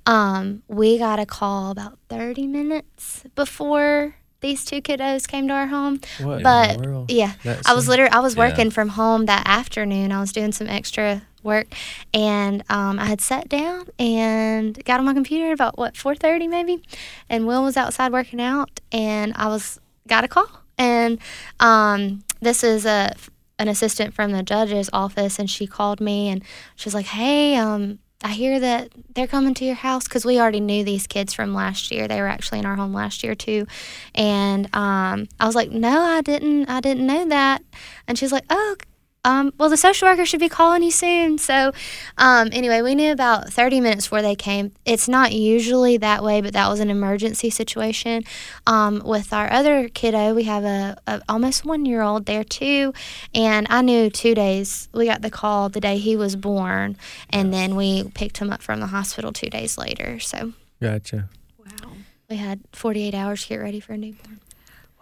um, 0.07 0.62
we 0.69 0.99
got 0.99 1.19
a 1.19 1.26
call 1.26 1.71
about 1.71 1.99
30 2.09 2.47
minutes 2.47 3.25
before 3.35 4.17
these 4.40 4.64
two 4.64 4.80
kiddos 4.80 5.26
came 5.26 5.49
to 5.49 5.54
our 5.54 5.66
home. 5.66 6.00
What 6.21 6.42
but 6.42 7.11
yeah, 7.11 7.35
That's 7.42 7.68
I 7.68 7.75
was 7.75 7.88
literally 7.88 8.12
I 8.12 8.21
was 8.21 8.37
working 8.37 8.66
yeah. 8.66 8.73
from 8.73 8.90
home 8.90 9.26
that 9.26 9.47
afternoon. 9.47 10.12
I 10.12 10.21
was 10.21 10.33
doing 10.33 10.52
some 10.52 10.68
extra 10.68 11.23
work, 11.42 11.66
and 12.14 12.62
um, 12.68 12.99
I 12.99 13.07
had 13.07 13.21
sat 13.21 13.49
down 13.49 13.87
and 13.99 14.83
got 14.85 15.00
on 15.00 15.07
my 15.07 15.14
computer 15.14 15.52
about 15.52 15.78
what 15.78 15.95
4:30 15.95 16.49
maybe, 16.49 16.83
and 17.28 17.47
Will 17.47 17.64
was 17.64 17.76
outside 17.76 18.12
working 18.12 18.40
out, 18.40 18.80
and 18.92 19.33
I 19.37 19.49
was 19.49 19.80
got 20.07 20.25
a 20.25 20.28
call, 20.28 20.49
and 20.76 21.18
um, 21.61 22.23
this 22.40 22.62
is 22.62 22.87
a 22.87 23.14
an 23.59 23.66
assistant 23.66 24.14
from 24.14 24.30
the 24.30 24.45
judge's 24.45 24.88
office, 24.92 25.38
and 25.38 25.50
she 25.50 25.66
called 25.66 26.00
me, 26.00 26.28
and 26.28 26.45
she 26.76 26.87
was 26.87 26.95
like, 26.95 27.07
"Hey, 27.07 27.57
um." 27.57 27.99
I 28.23 28.33
hear 28.33 28.59
that 28.59 28.91
they're 29.15 29.29
coming 29.29 29.55
to 29.55 29.65
your 29.65 29.77
house 29.77 30.05
because 30.05 30.25
we 30.25 30.41
already 30.41 30.59
knew 30.59 30.83
these 30.83 31.07
kids 31.07 31.33
from 31.33 31.55
last 31.55 31.93
year. 31.93 32.09
They 32.09 32.21
were 32.21 32.27
actually 32.27 32.59
in 32.59 32.67
our 32.67 32.75
home 32.75 32.93
last 32.93 33.23
year 33.23 33.37
too, 33.37 33.67
and 34.15 34.67
um, 34.75 35.29
I 35.39 35.47
was 35.47 35.55
like, 35.55 35.71
"No, 35.71 36.01
I 36.01 36.21
didn't. 36.21 36.69
I 36.69 36.81
didn't 36.81 37.07
know 37.07 37.29
that." 37.29 37.63
And 38.09 38.19
she's 38.19 38.33
like, 38.33 38.45
"Oh, 38.51 38.77
um, 39.25 39.53
well, 39.59 39.69
the 39.69 39.77
social 39.77 40.09
worker 40.09 40.25
should 40.25 40.41
be 40.41 40.49
calling 40.49 40.83
you 40.83 40.91
soon. 40.91 41.39
So, 41.39 41.73
um, 42.17 42.49
anyway, 42.53 42.83
we 42.83 42.95
knew 42.95 43.13
about 43.13 43.53
30 43.53 43.81
minutes 43.81 44.07
before 44.07 44.23
they 44.23 44.35
came. 44.35 44.73
It's 44.85 45.09
not 45.09 45.33
usually 45.33 45.97
that 45.99 46.23
way, 46.23 46.41
but 46.41 46.53
that 46.53 46.69
was 46.69 46.81
an 46.81 46.89
emergency 46.89 47.51
situation. 47.51 48.23
Um, 48.67 49.03
with 49.05 49.33
our 49.33 49.53
other 49.53 49.89
kiddo, 49.89 50.35
we 50.35 50.45
have 50.45 50.65
a, 50.65 50.97
a 51.07 51.21
almost 51.29 51.65
one 51.65 51.85
year 51.85 52.01
old 52.01 52.27
there 52.27 52.45
too, 52.45 52.95
and 53.35 53.67
I 53.69 53.83
knew 53.83 54.09
two 54.09 54.35
days. 54.35 54.89
We 54.93 55.07
got 55.07 55.23
the 55.23 55.31
call 55.31 55.69
the 55.69 55.81
day 55.81 55.99
he 55.99 56.17
was 56.17 56.37
born, 56.37 56.97
and 57.31 57.53
then 57.53 57.75
we 57.75 58.05
picked 58.15 58.39
him 58.39 58.51
up 58.51 58.63
from 58.63 58.81
the 58.81 58.87
hospital 58.87 59.33
two 59.33 59.51
days 59.51 59.77
later. 59.77 60.21
So, 60.21 60.53
gotcha. 60.81 61.29
Wow. 61.59 61.93
We 62.31 62.37
had 62.37 62.61
48 62.73 63.15
hours 63.15 63.43
to 63.43 63.49
get 63.49 63.57
ready 63.57 63.81
for 63.81 63.95
a 63.95 63.99
newborn. 63.99 64.41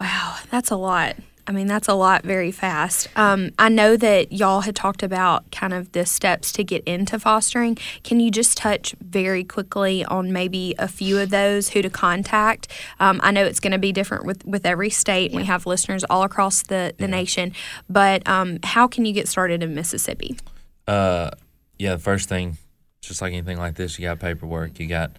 Wow, 0.01 0.37
that's 0.51 0.71
a 0.71 0.77
lot. 0.77 1.17
I 1.49 1.53
mean, 1.53 1.69
that's 1.69 1.87
a 1.87 1.95
lot 1.95 2.25
very 2.25 2.51
fast. 2.51 3.09
Um, 3.17 3.51
I 3.59 3.69
know 3.69 3.97
that 3.97 4.33
y'all 4.33 4.63
had 4.63 4.75
talked 4.75 5.03
about 5.03 5.51
kind 5.53 5.73
of 5.73 5.93
the 5.93 6.05
steps 6.05 6.51
to 6.53 6.65
get 6.65 6.83
into 6.85 7.21
fostering. 7.21 7.77
Can 8.03 8.19
you 8.19 8.31
just 8.31 8.57
touch 8.57 8.97
very 9.01 9.45
quickly 9.45 10.05
on 10.05 10.33
maybe 10.33 10.75
a 10.79 10.89
few 10.89 11.19
of 11.19 11.31
those, 11.31 11.69
who 11.69 11.83
to 11.83 11.91
contact? 11.91 12.69
Um, 12.99 13.21
I 13.23 13.31
know 13.31 13.45
it's 13.45 13.61
going 13.61 13.73
to 13.73 13.79
be 13.79 13.93
different 13.93 14.25
with, 14.25 14.45
with 14.45 14.67
every 14.67 14.91
state. 14.91 15.31
Yeah. 15.31 15.37
We 15.37 15.45
have 15.45 15.67
listeners 15.67 16.03
all 16.11 16.25
across 16.25 16.63
the, 16.63 16.95
the 16.99 17.05
yeah. 17.05 17.11
nation. 17.11 17.53
But 17.89 18.27
um, 18.29 18.59
how 18.65 18.89
can 18.89 19.05
you 19.05 19.13
get 19.13 19.29
started 19.29 19.63
in 19.63 19.75
Mississippi? 19.75 20.37
Uh, 20.89 21.31
yeah, 21.79 21.93
the 21.93 22.03
first 22.03 22.29
thing, 22.29 22.59
just 23.01 23.23
like 23.23 23.33
anything 23.33 23.59
like 23.59 23.77
this, 23.77 23.99
you 23.99 24.07
got 24.07 24.19
paperwork, 24.19 24.81
you 24.81 24.89
got 24.89 25.13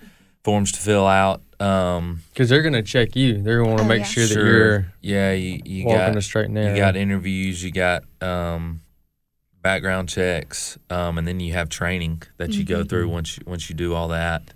forms 0.48 0.72
to 0.72 0.80
fill 0.80 1.06
out. 1.06 1.42
Um, 1.60 2.22
because 2.32 2.48
they're 2.48 2.62
gonna 2.62 2.82
check 2.82 3.18
you. 3.18 3.42
They're 3.42 3.58
gonna 3.58 3.70
want 3.70 3.80
to 3.80 3.86
oh, 3.86 3.88
make 3.89 4.00
yeah. 4.00 4.06
sure 4.06 4.27
that 4.27 4.36
you're 4.36 4.94
yeah 5.01 5.34
you, 5.34 5.60
you 5.66 5.86
walking 5.86 6.00
got 6.00 6.13
the 6.13 6.22
straight 6.22 6.46
and 6.46 6.54
narrow. 6.54 6.74
You 6.74 6.80
got 6.80 6.96
interviews. 6.96 7.62
You 7.63 7.72
got 7.72 8.04
um, 8.22 8.82
background 9.62 10.08
checks, 10.08 10.77
um, 10.89 11.18
and 11.18 11.27
then 11.27 11.42
you 11.42 11.51
have 11.54 11.68
training 11.68 12.24
that 12.38 12.54
you 12.54 12.63
mm-hmm. 12.63 12.75
go 12.75 12.84
through 12.86 13.10
once 13.10 13.38
you, 13.38 13.44
once 13.46 13.70
you 13.70 13.75
do 13.75 13.94
all 13.94 14.08
that. 14.10 14.54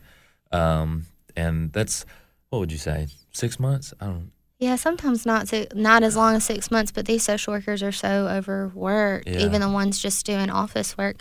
Um, 0.53 1.07
and 1.35 1.73
that's 1.73 2.05
what 2.49 2.59
would 2.59 2.71
you 2.71 2.77
say? 2.77 3.07
Six 3.31 3.59
months? 3.59 3.93
I 3.99 4.05
don't. 4.05 4.31
Yeah, 4.59 4.75
sometimes 4.75 5.25
not 5.25 5.47
to, 5.47 5.67
not 5.73 6.03
as 6.03 6.15
long 6.15 6.35
as 6.35 6.45
six 6.45 6.69
months, 6.69 6.91
but 6.91 7.07
these 7.07 7.23
social 7.23 7.51
workers 7.51 7.81
are 7.81 7.91
so 7.91 8.27
overworked. 8.27 9.27
Yeah. 9.27 9.39
Even 9.39 9.59
the 9.59 9.69
ones 9.69 9.99
just 9.99 10.23
doing 10.23 10.51
office 10.51 10.95
work. 10.95 11.15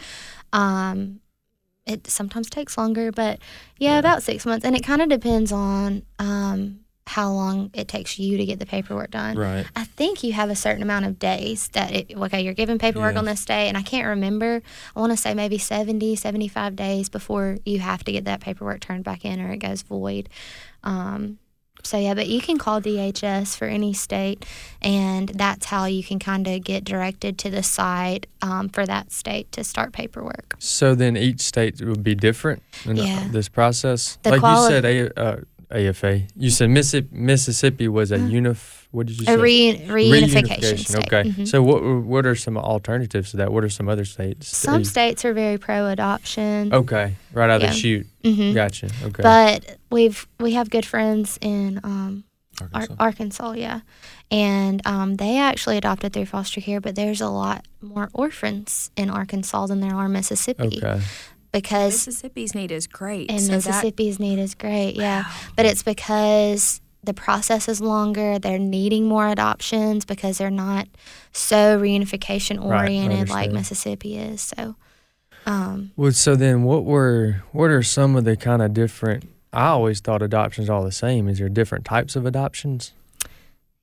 Um, 0.53 1.20
it 1.91 2.07
sometimes 2.07 2.49
takes 2.49 2.79
longer, 2.79 3.13
but 3.13 3.39
yeah, 3.79 3.93
yeah. 3.93 3.99
about 3.99 4.23
six 4.23 4.47
months. 4.47 4.65
And 4.65 4.77
it 4.77 4.85
kind 4.85 5.03
of 5.03 5.09
depends 5.09 5.53
on 5.53 6.03
um, 6.19 6.81
how 7.11 7.29
long 7.33 7.71
it 7.75 7.89
takes 7.89 8.21
you 8.21 8.37
to 8.37 8.47
get 8.47 8.61
the 8.61 8.67
paperwork 8.67 9.11
done. 9.11 9.37
Right. 9.37 9.67
I 9.75 9.83
think 9.83 10.23
you 10.23 10.33
have 10.33 10.49
a 10.49 10.55
certain 10.55 10.81
amount 10.81 11.07
of 11.07 11.19
days 11.19 11.67
that, 11.71 11.91
it, 11.93 12.17
okay, 12.17 12.41
you're 12.41 12.55
given 12.55 12.79
paperwork 12.79 13.15
yeah. 13.15 13.19
on 13.19 13.25
this 13.25 13.45
day, 13.45 13.67
and 13.67 13.77
I 13.77 13.83
can't 13.83 14.07
remember. 14.07 14.63
I 14.95 15.01
want 15.01 15.11
to 15.11 15.17
say 15.17 15.35
maybe 15.35 15.59
70, 15.59 16.15
75 16.15 16.77
days 16.77 17.09
before 17.09 17.59
you 17.65 17.81
have 17.81 18.05
to 18.05 18.13
get 18.13 18.27
that 18.27 18.41
paperwork 18.41 18.79
turned 18.79 19.03
back 19.03 19.25
in 19.25 19.41
or 19.41 19.51
it 19.51 19.59
goes 19.59 19.83
void. 19.83 20.29
Um, 20.85 21.40
so 21.83 21.99
yeah, 21.99 22.15
but 22.15 22.29
you 22.29 22.41
can 22.41 22.59
call 22.59 22.81
DHS 22.81 23.57
for 23.57 23.67
any 23.67 23.93
state, 23.93 24.45
and 24.81 25.29
that's 25.31 25.67
how 25.67 25.85
you 25.85 26.03
can 26.03 26.19
kind 26.19 26.47
of 26.47 26.65
get 26.65 26.85
directed 26.85 27.39
to 27.39 27.51
the 27.51 27.63
site 27.63 28.27
um, 28.43 28.69
for 28.69 28.87
that 28.87 29.13
state 29.13 29.51
to 29.53 29.65
start 29.65 29.93
paperwork. 29.93 30.57
So 30.59 30.95
then 30.95 31.17
each 31.17 31.41
state 31.41 31.81
would 31.81 32.03
be 32.03 32.15
different 32.15 32.63
in 32.85 32.97
yeah. 32.97 33.29
this 33.31 33.49
process. 33.49 34.19
The 34.23 34.31
like 34.31 34.41
quali- 34.41 34.63
you 34.63 34.69
said, 34.69 34.85
a, 34.85 35.21
uh, 35.21 35.37
AFA. 35.71 36.23
You 36.37 36.51
said 36.51 36.71
Mississippi, 36.71 37.09
Mississippi 37.13 37.89
was 37.89 38.11
a 38.11 38.17
uh, 38.17 38.19
unif. 38.19 38.87
What 38.91 39.07
did 39.07 39.21
you 39.21 39.27
say? 39.27 39.35
A 39.35 39.39
re- 39.39 39.79
reunification. 39.87 39.89
reunification. 39.89 40.79
State. 40.79 41.07
Okay. 41.07 41.29
Mm-hmm. 41.29 41.45
So 41.45 41.63
what 41.63 41.83
what 42.05 42.27
are 42.27 42.35
some 42.35 42.57
alternatives 42.57 43.31
to 43.33 43.37
that? 43.39 43.53
What 43.53 43.63
are 43.63 43.69
some 43.69 43.89
other 43.89 44.05
states? 44.05 44.57
Some 44.57 44.85
states 44.85 45.25
are 45.25 45.33
very 45.33 45.59
pro 45.59 45.89
adoption. 45.89 46.75
Okay, 46.75 47.15
right 47.33 47.51
out 47.51 47.61
yeah. 47.61 47.69
of 47.69 47.73
the 47.73 47.79
chute. 47.79 48.07
Mm-hmm. 48.25 48.55
Gotcha. 48.55 48.91
Okay. 49.05 49.23
But 49.23 49.77
we've 49.91 50.27
we 50.41 50.53
have 50.55 50.71
good 50.71 50.85
friends 50.85 51.39
in 51.41 51.81
um, 51.85 52.25
Arkansas. 52.61 52.95
Ar- 52.99 53.07
Arkansas, 53.07 53.53
yeah, 53.53 53.81
and 54.31 54.85
um, 54.85 55.17
they 55.17 55.39
actually 55.39 55.77
adopted 55.77 56.13
through 56.13 56.27
foster 56.27 56.61
care. 56.61 56.81
But 56.81 56.97
there's 56.97 57.21
a 57.21 57.29
lot 57.29 57.65
more 57.81 58.11
orphans 58.13 58.91
in 58.97 59.09
Arkansas 59.09 59.67
than 59.67 59.81
there 59.81 59.95
are 59.95 60.09
Mississippi. 60.09 60.81
Okay 60.83 61.01
because 61.53 62.07
Mississippi's 62.07 62.55
need 62.55 62.71
is 62.71 62.87
great. 62.87 63.31
And 63.31 63.41
so 63.41 63.53
Mississippi's 63.53 64.19
that, 64.19 64.23
need 64.23 64.39
is 64.39 64.55
great, 64.55 64.97
yeah. 64.97 65.23
Wow. 65.23 65.35
But 65.57 65.67
it's 65.67 65.83
because 65.83 66.81
the 67.03 67.15
process 67.15 67.69
is 67.69 67.81
longer. 67.81 68.39
They're 68.39 68.59
needing 68.59 69.07
more 69.07 69.29
adoptions 69.29 70.05
because 70.05 70.39
they're 70.39 70.51
not 70.51 70.89
so 71.33 71.81
reunification 71.81 72.63
oriented 72.63 73.31
right, 73.31 73.47
like 73.47 73.53
Mississippi 73.53 74.19
is. 74.19 74.43
So, 74.43 74.77
um, 75.47 75.93
well, 75.97 76.13
so 76.13 76.37
then 76.37 76.63
what 76.63 76.85
were 76.85 77.43
what 77.53 77.71
are 77.71 77.83
some 77.83 78.17
of 78.17 78.25
the 78.25 78.37
kind 78.37 78.63
of 78.63 78.75
different? 78.75 79.29
I 79.53 79.69
always 79.69 80.01
thought 80.01 80.23
adoptions 80.23 80.69
all 80.69 80.85
the 80.85 80.93
same. 80.93 81.29
Is 81.29 81.39
there 81.39 81.49
different 81.49 81.85
types 81.85 82.15
of 82.17 82.27
adoptions? 82.27 82.93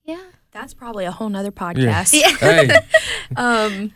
Yeah, 0.06 0.24
that's 0.52 0.74
probably 0.74 1.06
a 1.06 1.12
whole 1.12 1.30
nother 1.30 1.52
podcast. 1.52 2.14
Yeah. 2.18 2.36
hey. 2.38 2.70
um, 3.36 3.92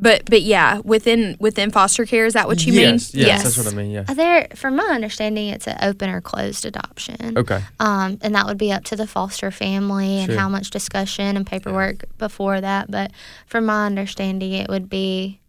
but 0.00 0.24
but 0.28 0.42
yeah, 0.42 0.80
within 0.84 1.36
within 1.38 1.70
foster 1.70 2.04
care, 2.04 2.26
is 2.26 2.34
that 2.34 2.46
what 2.46 2.66
you 2.66 2.72
yes, 2.72 3.14
mean? 3.14 3.22
Yes, 3.22 3.28
yes, 3.28 3.42
that's 3.44 3.58
what 3.58 3.72
I 3.72 3.76
mean. 3.76 3.90
Yeah. 3.90 4.02
There, 4.02 4.48
from 4.54 4.76
my 4.76 4.84
understanding, 4.84 5.48
it's 5.48 5.66
an 5.66 5.78
open 5.82 6.10
or 6.10 6.20
closed 6.20 6.64
adoption. 6.66 7.38
Okay. 7.38 7.62
Um, 7.78 8.18
and 8.20 8.34
that 8.34 8.46
would 8.46 8.58
be 8.58 8.72
up 8.72 8.84
to 8.84 8.96
the 8.96 9.06
foster 9.06 9.50
family 9.50 10.18
and 10.18 10.32
sure. 10.32 10.40
how 10.40 10.48
much 10.48 10.70
discussion 10.70 11.36
and 11.36 11.46
paperwork 11.46 12.02
yeah. 12.02 12.08
before 12.18 12.60
that. 12.60 12.90
But 12.90 13.12
from 13.46 13.66
my 13.66 13.86
understanding, 13.86 14.52
it 14.52 14.68
would 14.68 14.88
be 14.88 15.40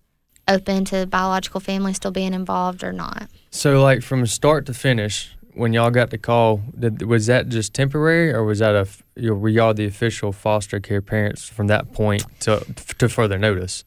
open 0.48 0.86
to 0.86 0.98
the 0.98 1.08
biological 1.08 1.60
family 1.60 1.94
still 1.94 2.12
being 2.12 2.34
involved 2.34 2.84
or 2.84 2.94
not. 2.94 3.28
So, 3.50 3.82
like 3.82 4.04
from 4.04 4.28
start 4.28 4.66
to 4.68 4.74
finish, 4.74 5.36
when 5.56 5.74
y'all 5.74 5.90
got 5.90 6.12
the 6.12 6.18
call, 6.18 6.62
did, 6.78 7.02
was 7.04 7.26
that 7.26 7.50
just 7.50 7.74
temporary, 7.74 8.32
or 8.32 8.44
was 8.44 8.60
that 8.60 8.76
a 8.76 9.34
were 9.34 9.50
y'all 9.50 9.74
the 9.74 9.86
official 9.86 10.32
foster 10.32 10.80
care 10.80 11.02
parents 11.02 11.48
from 11.48 11.68
that 11.68 11.94
point 11.94 12.26
to 12.42 12.64
to 13.00 13.10
further 13.10 13.38
notice? 13.38 13.84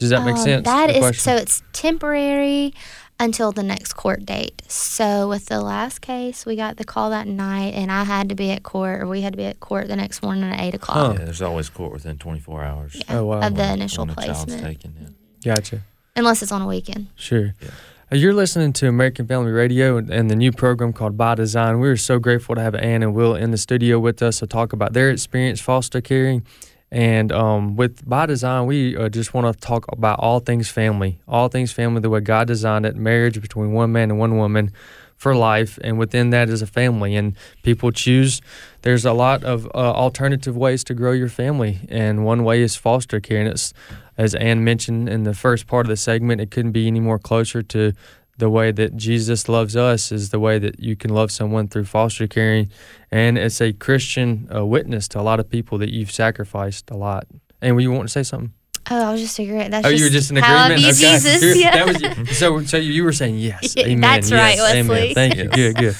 Does 0.00 0.10
that 0.10 0.24
make 0.24 0.36
um, 0.36 0.42
sense? 0.42 0.64
That 0.64 0.90
is 0.90 0.98
question? 0.98 1.22
so 1.22 1.36
it's 1.36 1.62
temporary 1.72 2.74
until 3.20 3.52
the 3.52 3.62
next 3.62 3.92
court 3.92 4.24
date. 4.24 4.62
So 4.66 5.28
with 5.28 5.46
the 5.46 5.60
last 5.60 6.00
case, 6.00 6.46
we 6.46 6.56
got 6.56 6.78
the 6.78 6.84
call 6.84 7.10
that 7.10 7.26
night, 7.26 7.74
and 7.74 7.92
I 7.92 8.04
had 8.04 8.30
to 8.30 8.34
be 8.34 8.50
at 8.50 8.62
court, 8.62 9.02
or 9.02 9.06
we 9.06 9.20
had 9.20 9.34
to 9.34 9.36
be 9.36 9.44
at 9.44 9.60
court 9.60 9.88
the 9.88 9.96
next 9.96 10.22
morning 10.22 10.44
at 10.44 10.58
eight 10.58 10.74
o'clock. 10.74 10.96
Huh. 10.96 11.12
Yeah, 11.18 11.24
there's 11.26 11.42
always 11.42 11.68
court 11.68 11.92
within 11.92 12.16
24 12.16 12.64
hours. 12.64 12.96
Yeah, 12.96 13.18
oh, 13.18 13.26
wow. 13.26 13.40
Of 13.40 13.54
the 13.54 13.72
initial 13.72 14.06
when 14.06 14.14
placement. 14.14 14.62
Taken, 14.62 15.14
yeah. 15.42 15.54
Gotcha. 15.54 15.82
Unless 16.16 16.42
it's 16.42 16.50
on 16.50 16.62
a 16.62 16.66
weekend. 16.66 17.08
Sure. 17.14 17.54
Yeah. 17.60 17.70
Uh, 18.10 18.16
you're 18.16 18.34
listening 18.34 18.72
to 18.72 18.88
American 18.88 19.26
Family 19.26 19.52
Radio 19.52 19.98
and 19.98 20.30
the 20.30 20.34
new 20.34 20.50
program 20.50 20.92
called 20.92 21.16
By 21.16 21.34
Design. 21.34 21.78
We're 21.78 21.96
so 21.96 22.18
grateful 22.18 22.54
to 22.54 22.60
have 22.60 22.74
Ann 22.74 23.02
and 23.02 23.14
Will 23.14 23.36
in 23.36 23.50
the 23.50 23.58
studio 23.58 24.00
with 24.00 24.22
us 24.22 24.38
to 24.40 24.46
talk 24.46 24.72
about 24.72 24.94
their 24.94 25.10
experience 25.10 25.60
foster 25.60 26.00
caring 26.00 26.44
and 26.92 27.30
um, 27.30 27.76
with 27.76 28.08
by 28.08 28.26
design, 28.26 28.66
we 28.66 28.96
uh, 28.96 29.08
just 29.08 29.32
want 29.32 29.52
to 29.52 29.58
talk 29.60 29.84
about 29.92 30.18
all 30.18 30.40
things 30.40 30.68
family, 30.68 31.20
all 31.28 31.48
things 31.48 31.70
family, 31.70 32.00
the 32.00 32.10
way 32.10 32.20
God 32.20 32.48
designed 32.48 32.84
it, 32.84 32.96
marriage 32.96 33.40
between 33.40 33.72
one 33.72 33.92
man 33.92 34.10
and 34.10 34.18
one 34.18 34.36
woman 34.36 34.72
for 35.16 35.36
life, 35.36 35.78
and 35.84 35.98
within 35.98 36.30
that 36.30 36.48
is 36.48 36.62
a 36.62 36.66
family. 36.66 37.14
And 37.14 37.36
people 37.62 37.92
choose. 37.92 38.40
There's 38.82 39.04
a 39.04 39.12
lot 39.12 39.44
of 39.44 39.66
uh, 39.66 39.78
alternative 39.78 40.56
ways 40.56 40.82
to 40.84 40.94
grow 40.94 41.12
your 41.12 41.28
family, 41.28 41.78
and 41.88 42.24
one 42.24 42.42
way 42.42 42.62
is 42.62 42.74
foster 42.74 43.20
care. 43.20 43.38
And 43.38 43.48
it's, 43.48 43.72
as 44.18 44.34
Ann 44.34 44.64
mentioned 44.64 45.08
in 45.08 45.22
the 45.22 45.34
first 45.34 45.68
part 45.68 45.86
of 45.86 45.90
the 45.90 45.96
segment, 45.96 46.40
it 46.40 46.50
couldn't 46.50 46.72
be 46.72 46.88
any 46.88 47.00
more 47.00 47.18
closer 47.18 47.62
to 47.62 47.92
the 48.40 48.50
way 48.50 48.72
that 48.72 48.96
Jesus 48.96 49.48
loves 49.48 49.76
us 49.76 50.10
is 50.10 50.30
the 50.30 50.40
way 50.40 50.58
that 50.58 50.80
you 50.80 50.96
can 50.96 51.14
love 51.14 51.30
someone 51.30 51.68
through 51.68 51.84
foster 51.84 52.26
caring. 52.26 52.70
And 53.12 53.38
it's 53.38 53.60
a 53.60 53.72
Christian 53.72 54.48
uh, 54.52 54.66
witness 54.66 55.06
to 55.08 55.20
a 55.20 55.22
lot 55.22 55.38
of 55.38 55.48
people 55.48 55.78
that 55.78 55.90
you've 55.90 56.10
sacrificed 56.10 56.90
a 56.90 56.96
lot. 56.96 57.26
And 57.62 57.76
were 57.76 57.80
you 57.80 57.92
want 57.92 58.08
to 58.08 58.12
say 58.12 58.24
something? 58.24 58.52
Oh, 58.90 59.10
I 59.10 59.12
was 59.12 59.20
just 59.20 59.38
agreeing. 59.38 59.70
That's 59.70 59.86
oh, 59.86 59.90
just 59.90 60.00
you 60.00 60.06
were 60.06 60.10
just 60.10 60.30
in 60.30 60.38
agreement. 60.38 60.80
okay. 60.80 60.92
Jesus, 60.92 61.56
yeah. 61.56 61.84
That 61.84 62.18
was, 62.18 62.38
so, 62.38 62.62
so 62.64 62.76
you 62.76 63.04
were 63.04 63.12
saying 63.12 63.38
yes. 63.38 63.76
Amen. 63.78 64.00
That's 64.00 64.30
yes, 64.30 64.58
right, 64.58 64.58
Wesley. 64.58 65.12
Amen. 65.12 65.14
Thank 65.14 65.36
you. 65.36 65.48
Good, 65.48 65.76
good. 65.76 65.96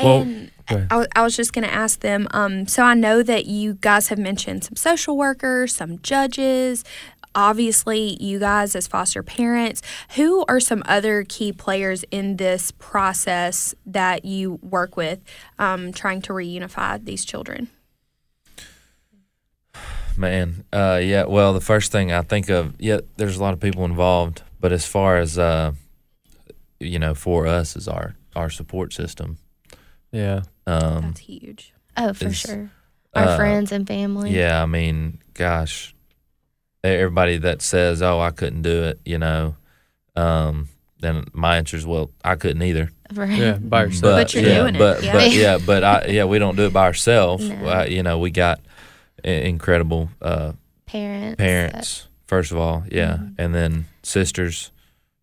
Well, 0.00 0.26
I, 0.68 1.06
I, 1.14 1.22
was 1.22 1.36
just 1.36 1.52
going 1.52 1.66
to 1.66 1.72
ask 1.72 2.00
them. 2.00 2.26
Um, 2.32 2.66
so 2.66 2.82
I 2.82 2.94
know 2.94 3.22
that 3.22 3.46
you 3.46 3.74
guys 3.74 4.08
have 4.08 4.18
mentioned 4.18 4.64
some 4.64 4.76
social 4.76 5.16
workers, 5.16 5.74
some 5.74 6.00
judges, 6.00 6.84
obviously 7.36 8.20
you 8.20 8.40
guys 8.40 8.74
as 8.74 8.88
foster 8.88 9.22
parents 9.22 9.82
who 10.16 10.44
are 10.48 10.58
some 10.58 10.82
other 10.86 11.24
key 11.28 11.52
players 11.52 12.04
in 12.10 12.36
this 12.38 12.72
process 12.72 13.74
that 13.84 14.24
you 14.24 14.58
work 14.62 14.96
with 14.96 15.20
um, 15.58 15.92
trying 15.92 16.20
to 16.22 16.32
reunify 16.32 17.02
these 17.04 17.24
children? 17.24 17.68
Man 20.16 20.64
uh, 20.72 20.98
yeah 21.02 21.26
well 21.26 21.52
the 21.52 21.60
first 21.60 21.92
thing 21.92 22.10
i 22.10 22.22
think 22.22 22.48
of 22.48 22.74
yeah 22.78 23.00
there's 23.18 23.36
a 23.36 23.42
lot 23.42 23.52
of 23.52 23.60
people 23.60 23.84
involved 23.84 24.42
but 24.58 24.72
as 24.72 24.86
far 24.86 25.18
as 25.18 25.38
uh, 25.38 25.72
you 26.80 26.98
know 26.98 27.14
for 27.14 27.46
us 27.46 27.76
is 27.76 27.86
our 27.86 28.16
our 28.34 28.50
support 28.50 28.92
system. 28.92 29.38
Yeah. 30.12 30.42
Um, 30.66 31.02
that's 31.02 31.20
huge. 31.20 31.72
Oh 31.96 32.12
for 32.12 32.32
sure. 32.32 32.70
Our 33.14 33.24
uh, 33.24 33.36
friends 33.36 33.72
and 33.72 33.86
family. 33.86 34.30
yeah 34.30 34.62
i 34.62 34.66
mean 34.66 35.22
gosh 35.32 35.94
everybody 36.94 37.38
that 37.38 37.62
says, 37.62 38.02
"Oh, 38.02 38.20
I 38.20 38.30
couldn't 38.30 38.62
do 38.62 38.84
it," 38.84 39.00
you 39.04 39.18
know, 39.18 39.56
um, 40.14 40.68
then 41.00 41.24
my 41.32 41.56
answer 41.56 41.76
is, 41.76 41.86
"Well, 41.86 42.10
I 42.24 42.36
couldn't 42.36 42.62
either." 42.62 42.90
Right. 43.12 43.38
Yeah, 43.38 43.58
by 43.58 43.84
yourself. 43.84 44.02
But, 44.02 44.16
but 44.16 44.34
you're 44.34 44.44
yeah, 44.44 44.60
doing 44.60 44.78
but, 44.78 44.98
it. 44.98 45.04
Yeah. 45.04 45.12
But 45.12 45.32
yeah, 45.32 45.58
but 45.64 45.84
I 45.84 46.06
yeah, 46.08 46.24
we 46.24 46.38
don't 46.38 46.56
do 46.56 46.66
it 46.66 46.72
by 46.72 46.84
ourselves. 46.84 47.48
No. 47.48 47.56
Uh, 47.66 47.84
you 47.84 48.02
know, 48.02 48.18
we 48.18 48.30
got 48.30 48.60
incredible 49.22 50.10
uh, 50.20 50.52
parents. 50.86 51.36
Parents, 51.36 52.08
first 52.26 52.52
of 52.52 52.58
all, 52.58 52.84
yeah, 52.90 53.14
mm-hmm. 53.14 53.34
and 53.38 53.54
then 53.54 53.86
sisters, 54.02 54.72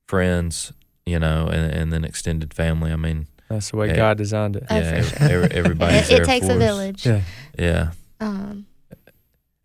friends, 0.07 0.73
you 1.05 1.19
know, 1.19 1.47
and 1.47 1.71
and 1.71 1.93
then 1.93 2.03
extended 2.03 2.53
family. 2.53 2.91
I 2.91 2.95
mean, 2.95 3.27
that's 3.49 3.71
the 3.71 3.77
way 3.77 3.89
it, 3.89 3.95
God 3.95 4.17
designed 4.17 4.55
it. 4.55 4.63
Oh, 4.69 4.75
yeah, 4.75 5.01
sure. 5.01 5.29
every, 5.29 5.51
everybody's 5.51 6.09
it, 6.11 6.21
it 6.21 6.25
takes 6.25 6.45
for 6.45 6.53
a 6.53 6.55
us. 6.55 6.61
village. 6.61 7.05
Yeah. 7.05 7.21
Yeah. 7.57 7.91
Um, 8.19 8.65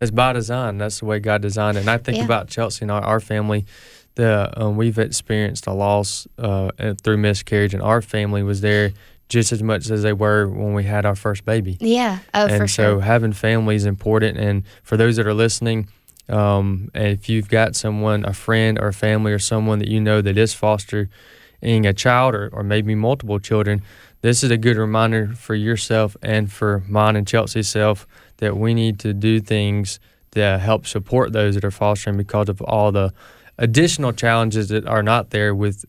it's 0.01 0.11
by 0.11 0.33
design. 0.33 0.79
That's 0.79 1.01
the 1.01 1.07
way 1.07 1.19
God 1.19 1.43
designed 1.43 1.77
it. 1.77 1.81
And 1.81 1.91
I 1.91 1.99
think 1.99 2.19
Yeah. 2.19 2.25
about 2.25 2.49
Chelsea 2.49 2.83
and 2.85 2.91
our, 2.91 3.03
our 3.03 3.21
family. 3.21 3.67
The 4.15 4.53
um, 4.57 4.77
we've 4.77 4.99
experienced 4.99 5.69
a 5.69 5.73
loss 5.73 6.27
uh, 6.39 6.71
through 7.03 7.19
miscarriage, 7.19 7.73
and 7.73 7.81
our 7.83 8.03
family 8.03 8.43
was 8.43 8.61
there 8.63 8.91
just 9.29 9.53
as 9.53 9.63
much 9.63 9.91
as 9.91 10.03
they 10.03 10.13
were 10.13 10.49
when 10.49 10.75
we 10.75 10.83
had 10.85 11.07
our 11.07 11.15
first 11.15 11.45
baby. 11.45 11.77
yeah. 11.81 12.19
Oh, 12.35 12.47
and 12.47 12.57
for 12.63 12.67
so 12.67 12.83
sure. 12.95 13.01
having 13.01 13.33
family 13.33 13.77
is 13.77 13.85
important. 13.85 14.37
And 14.39 14.65
for 14.83 14.97
those 14.97 15.17
that 15.17 15.27
are 15.29 15.35
listening, 15.35 15.87
um, 16.29 16.91
and 16.95 17.07
if 17.09 17.29
you've 17.29 17.49
got 17.49 17.77
someone, 17.77 18.25
a 18.25 18.33
friend 18.33 18.79
or 18.79 18.89
a 18.89 18.93
family 18.93 19.33
or 19.33 19.39
someone 19.39 19.79
that 19.79 19.89
you 19.89 20.01
know 20.01 20.21
that 20.21 20.37
is 20.37 20.53
fostering 20.53 21.09
a 21.63 21.93
child 21.93 22.35
or, 22.35 22.49
or 22.53 22.63
maybe 22.65 22.95
multiple 22.97 23.39
children, 23.39 23.83
this 24.23 24.43
is 24.43 24.51
a 24.51 24.57
good 24.57 24.77
reminder 24.77 25.29
for 25.29 25.55
yourself 25.55 26.17
and 26.23 26.51
for 26.51 26.83
mine 26.89 27.15
and 27.15 27.27
Chelsea's 27.27 27.69
self 27.69 28.07
that 28.39 28.57
we 28.57 28.75
need 28.75 28.99
to 29.01 29.13
do 29.15 29.41
things 29.41 30.01
that 30.33 30.61
help 30.61 30.87
support 30.87 31.33
those 31.33 31.55
that 31.55 31.65
are 31.65 31.71
fostering 31.71 32.17
because 32.17 32.49
of 32.49 32.61
all 32.63 32.93
the 32.93 33.13
additional 33.59 34.13
challenges 34.13 34.69
that 34.69 34.87
are 34.87 35.03
not 35.03 35.31
there 35.31 35.55
with 35.55 35.85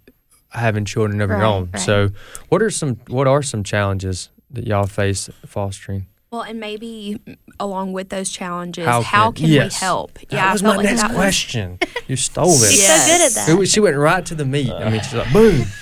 having 0.50 0.84
children 0.86 1.22
of 1.22 1.30
your 1.30 1.44
own. 1.44 1.70
right. 1.74 1.82
So, 1.82 2.10
what 2.50 2.62
are 2.62 2.70
some 2.72 2.96
what 3.08 3.28
are 3.28 3.44
some 3.44 3.64
challenges 3.64 4.30
that 4.52 4.66
y'all 4.66 4.88
face 4.88 5.30
fostering? 5.46 6.08
Well, 6.32 6.42
and 6.42 6.60
maybe 6.60 7.20
along 7.60 7.94
with 7.94 8.10
those 8.10 8.30
challenges, 8.30 8.86
How 8.86 9.02
how, 9.02 9.32
can- 9.32 9.46
can, 9.46 9.54
yes. 9.54 9.80
we 9.82 9.86
help? 9.86 10.20
Yeah. 10.22 10.28
That 10.30 10.48
I 10.50 10.52
was 10.54 10.62
felt 10.62 10.74
my 10.74 10.78
like 10.78 10.86
next 10.86 11.02
that 11.02 11.10
was- 11.12 11.18
question. 11.18 11.80
you 12.08 12.16
stole 12.16 12.54
it. 12.54 12.70
She's 12.72 12.82
Yes. 12.82 13.06
so 13.06 13.12
good 13.12 13.22
at 13.26 13.32
that. 13.58 13.62
It 13.64 13.68
she 13.68 13.80
went 13.80 13.98
right 13.98 14.26
to 14.26 14.36
the 14.36 14.46
meat. 14.46 14.72
I 14.72 14.90
mean, 14.90 15.02
she's 15.02 15.14
like, 15.14 15.32
boom. 15.34 15.66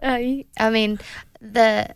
Uh, 0.00 0.18
I 0.58 0.70
mean, 0.70 0.98
the 1.40 1.94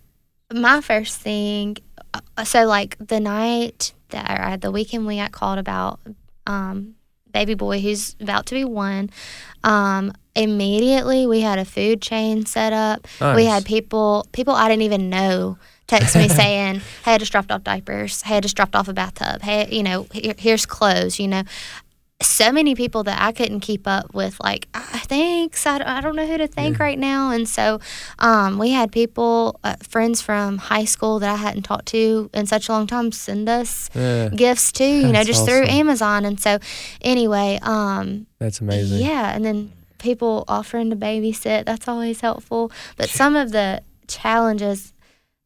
my 0.53 0.81
first 0.81 1.21
thing. 1.21 1.77
Uh, 2.15 2.45
So 2.45 2.65
like 2.67 2.97
the 2.99 3.21
night 3.21 3.93
that 4.11 4.39
or 4.41 4.57
the 4.57 4.71
weekend 4.71 5.07
we 5.07 5.17
got 5.17 5.33
called 5.33 5.59
about 5.59 6.01
um, 6.47 6.95
baby 7.33 7.55
boy 7.55 7.81
who's 7.81 8.15
about 8.21 8.47
to 8.47 8.55
be 8.55 8.65
one. 8.65 9.11
Um, 9.65 10.13
immediately 10.35 11.27
we 11.27 11.41
had 11.41 11.59
a 11.59 11.65
food 11.65 12.03
chain 12.03 12.47
set 12.47 12.73
up. 12.73 13.07
We 13.37 13.45
had 13.47 13.65
people 13.65 14.27
people 14.33 14.55
I 14.55 14.69
didn't 14.69 14.83
even 14.83 15.09
know 15.11 15.59
text 15.87 16.17
me 16.17 16.29
saying, 16.41 16.81
"Hey, 17.05 17.15
I 17.15 17.19
just 17.19 17.33
dropped 17.33 17.51
off 17.51 17.63
diapers. 17.65 18.23
Hey, 18.23 18.37
I 18.37 18.41
just 18.41 18.57
dropped 18.57 18.75
off 18.75 18.89
a 18.89 18.93
bathtub. 18.93 19.43
Hey, 19.43 19.69
you 19.71 19.83
know, 19.83 20.07
here, 20.13 20.35
here's 20.39 20.67
clothes. 20.67 21.19
You 21.19 21.29
know." 21.29 21.43
So 22.23 22.53
many 22.53 22.75
people 22.75 23.03
that 23.05 23.21
I 23.21 23.33
couldn't 23.33 23.61
keep 23.61 23.87
up 23.87 24.15
with, 24.15 24.39
like, 24.43 24.69
"Ah, 24.75 25.03
thanks, 25.07 25.67
I, 25.67 25.79
don't- 25.79 25.87
I 25.89 26.01
don't 26.01 26.17
know 26.17 26.27
who 26.27 26.39
to 26.39 26.47
thank 26.49 26.79
right 26.79 26.99
now. 26.99 27.31
And 27.31 27.49
so 27.49 27.81
um, 28.19 28.59
we 28.59 28.71
had 28.71 28.91
people, 28.93 29.59
uh, 29.65 29.77
friends 29.83 30.21
from 30.23 30.59
high 30.59 30.85
school 30.85 31.19
that 31.21 31.31
I 31.31 31.37
hadn't 31.37 31.63
talked 31.63 31.87
to 31.87 32.31
in 32.33 32.47
such 32.47 32.69
a 32.69 32.73
long 32.73 32.87
time, 32.87 33.13
send 33.13 33.49
us 33.49 33.91
Yeah, 33.95 34.29
gifts 34.31 34.73
too, 34.73 34.85
you 34.85 35.07
know, 35.09 35.13
That's 35.13 35.27
just 35.29 35.45
through. 35.47 35.65
Amazon. 35.67 36.25
And 36.25 36.41
so, 36.41 36.59
anyway, 37.01 37.59
um, 37.63 38.27
that's 38.39 38.61
amazing. 38.61 39.01
yeah, 39.01 39.35
and 39.35 39.45
then 39.45 39.73
people 39.99 40.45
offering 40.49 40.91
to 40.91 40.97
babysit, 40.97 41.65
that's 41.65 41.87
always 41.89 42.21
helpful. 42.21 42.71
But 42.97 43.09
some 43.09 43.37
of 43.37 43.53
the 43.53 43.83
challenges, 44.09 44.93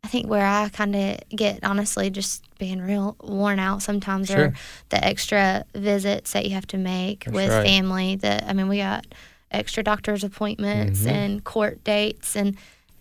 I 0.06 0.08
think 0.08 0.28
where 0.28 0.46
I 0.46 0.68
kind 0.68 0.94
of 0.94 1.18
get 1.30 1.64
honestly 1.64 2.10
just 2.10 2.44
being 2.60 2.80
real 2.80 3.16
worn 3.20 3.58
out 3.58 3.82
sometimes 3.82 4.28
Sure. 4.28 4.38
are 4.46 4.54
the 4.90 5.04
extra 5.04 5.64
visits 5.74 6.32
that 6.32 6.44
you 6.46 6.52
have 6.54 6.66
to 6.68 6.78
make 6.78 7.24
That's 7.24 7.34
with 7.34 7.50
right. 7.50 7.66
family. 7.66 8.14
That 8.14 8.44
I 8.44 8.52
mean, 8.52 8.68
we 8.68 8.78
got 8.78 9.04
extra 9.50 9.82
doctor's 9.82 10.22
appointments 10.22 11.00
Mhm. 11.02 11.10
and 11.10 11.44
court 11.44 11.82
dates 11.82 12.36
and 12.36 12.56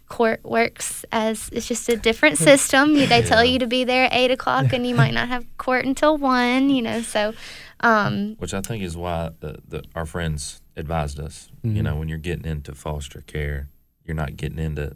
court 0.09 0.39
works 0.43 1.05
as 1.11 1.47
it's 1.51 1.67
just 1.67 1.87
a 1.89 1.95
different 1.95 2.37
system. 2.49 2.95
You- 2.95 3.05
They 3.05 3.21
tell 3.21 3.45
you 3.45 3.59
to 3.59 3.67
be 3.67 3.83
there 3.83 4.05
at 4.05 4.13
eight 4.13 4.31
o'clock, 4.31 4.73
and 4.73 4.85
you 4.87 4.95
might 4.95 5.13
not 5.13 5.27
have 5.27 5.45
court 5.59 5.85
until 5.85 6.17
one. 6.17 6.71
You 6.71 6.81
know, 6.81 7.01
so 7.03 7.33
um, 7.81 8.35
Which 8.39 8.53
I 8.55 8.61
think 8.61 8.81
is 8.83 8.97
why 8.97 9.29
the, 9.41 9.59
the, 9.67 9.83
our 9.93 10.07
friends 10.07 10.59
advised 10.75 11.19
us. 11.19 11.49
You 11.61 11.69
Mhm. 11.71 11.83
know, 11.83 11.95
when 11.97 12.09
you're 12.09 12.17
getting 12.17 12.45
into 12.45 12.73
foster 12.73 13.21
care, 13.21 13.69
you're 14.05 14.15
not 14.15 14.37
getting 14.37 14.57
into 14.59 14.95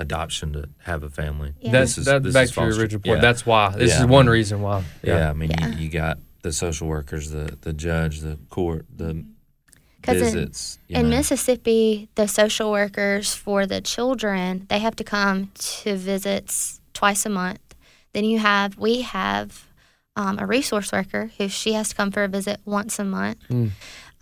adoption 0.00 0.52
to 0.54 0.68
have 0.84 1.02
a 1.04 1.10
family. 1.10 1.52
Yeah. 1.60 1.72
That's 1.72 1.90
This 1.94 1.98
is- 1.98 2.04
that's 2.06 2.24
this 2.24 2.34
back 2.34 2.44
is 2.44 2.50
to 2.52 2.60
your 2.62 2.74
original 2.76 3.00
point. 3.02 3.16
yeah. 3.18 3.20
That's 3.20 3.44
why. 3.46 3.70
This 3.76 3.90
Yeah, 3.90 3.96
is 3.96 4.02
I 4.02 4.06
one 4.06 4.26
reason 4.28 4.60
why. 4.62 4.82
Yeah, 5.02 5.30
I 5.30 5.32
mean, 5.34 5.50
Yeah. 5.50 5.68
You, 5.68 5.78
you 5.84 5.88
got 5.90 6.18
the 6.42 6.52
social 6.52 6.88
workers, 6.88 7.30
the 7.30 7.56
the 7.60 7.72
judge, 7.72 8.20
the 8.20 8.38
court, 8.48 8.86
the 8.96 9.12
mm-hmm. 9.14 9.30
'Cause 10.02 10.16
in- 10.16 10.22
visits. 10.24 10.78
you 10.88 10.96
In. 10.96 11.10
Mississippi, 11.10 12.08
the 12.14 12.26
social 12.26 12.70
workers 12.70 13.34
for 13.34 13.66
the 13.66 13.80
children, 13.82 14.66
they 14.70 14.78
have 14.78 14.96
to 14.96 15.04
come 15.04 15.50
to 15.54 15.96
visits 15.96 16.80
twice 16.94 17.26
a 17.26 17.28
month. 17.28 17.60
Then 18.14 18.24
you 18.24 18.38
have, 18.38 18.78
we 18.78 19.02
have 19.02 19.66
um, 20.16 20.38
a 20.38 20.46
resource 20.46 20.92
worker 20.92 21.30
who 21.38 21.48
she 21.48 21.72
has 21.74 21.90
to 21.90 21.94
come 21.94 22.10
for 22.10 22.24
a 22.24 22.28
visit 22.28 22.60
once 22.64 22.98
a 22.98 23.04
month. 23.04 23.38
Mm. 23.48 23.70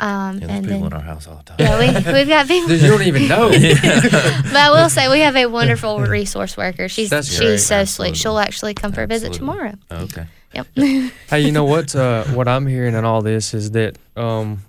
Um, 0.01 0.39
Yeah, 0.39 0.47
and 0.49 0.65
people 0.65 0.79
then, 0.81 0.87
in 0.87 0.93
our 0.93 1.01
house 1.01 1.27
all 1.27 1.37
the 1.37 1.43
time. 1.43 1.57
yeah, 1.59 1.79
we, 1.79 2.13
we've 2.13 2.29
got 2.29 2.47
people. 2.47 2.71
You 2.73 2.87
don't 2.87 3.03
even 3.03 3.27
know. 3.27 3.49
but 3.51 4.57
I 4.57 4.71
will 4.71 4.89
say 4.89 5.09
we 5.09 5.21
have 5.21 5.35
a 5.35 5.47
wonderful 5.47 6.01
resource 6.01 6.57
worker. 6.57 6.89
She's 6.89 7.11
That's 7.11 7.29
she's 7.29 7.39
great. 7.41 7.61
so 7.61 7.75
Absolutely. 7.77 8.15
sweet. 8.15 8.21
She'll 8.21 8.39
actually 8.39 8.75
come 8.75 8.93
for 8.93 9.03
a 9.03 9.07
visit 9.09 9.33
tomorrow. 9.33 9.75
Okay. 9.91 10.27
Yep. 10.55 10.67
hey, 11.29 11.41
you 11.41 11.51
know 11.53 11.65
what? 11.65 11.95
Uh, 11.97 12.25
what 12.27 12.47
I'm 12.49 12.67
hearing 12.67 12.95
in 12.95 13.05
all 13.05 13.23
this 13.23 13.53
is 13.55 13.73
that 13.73 13.99
um, 14.17 14.63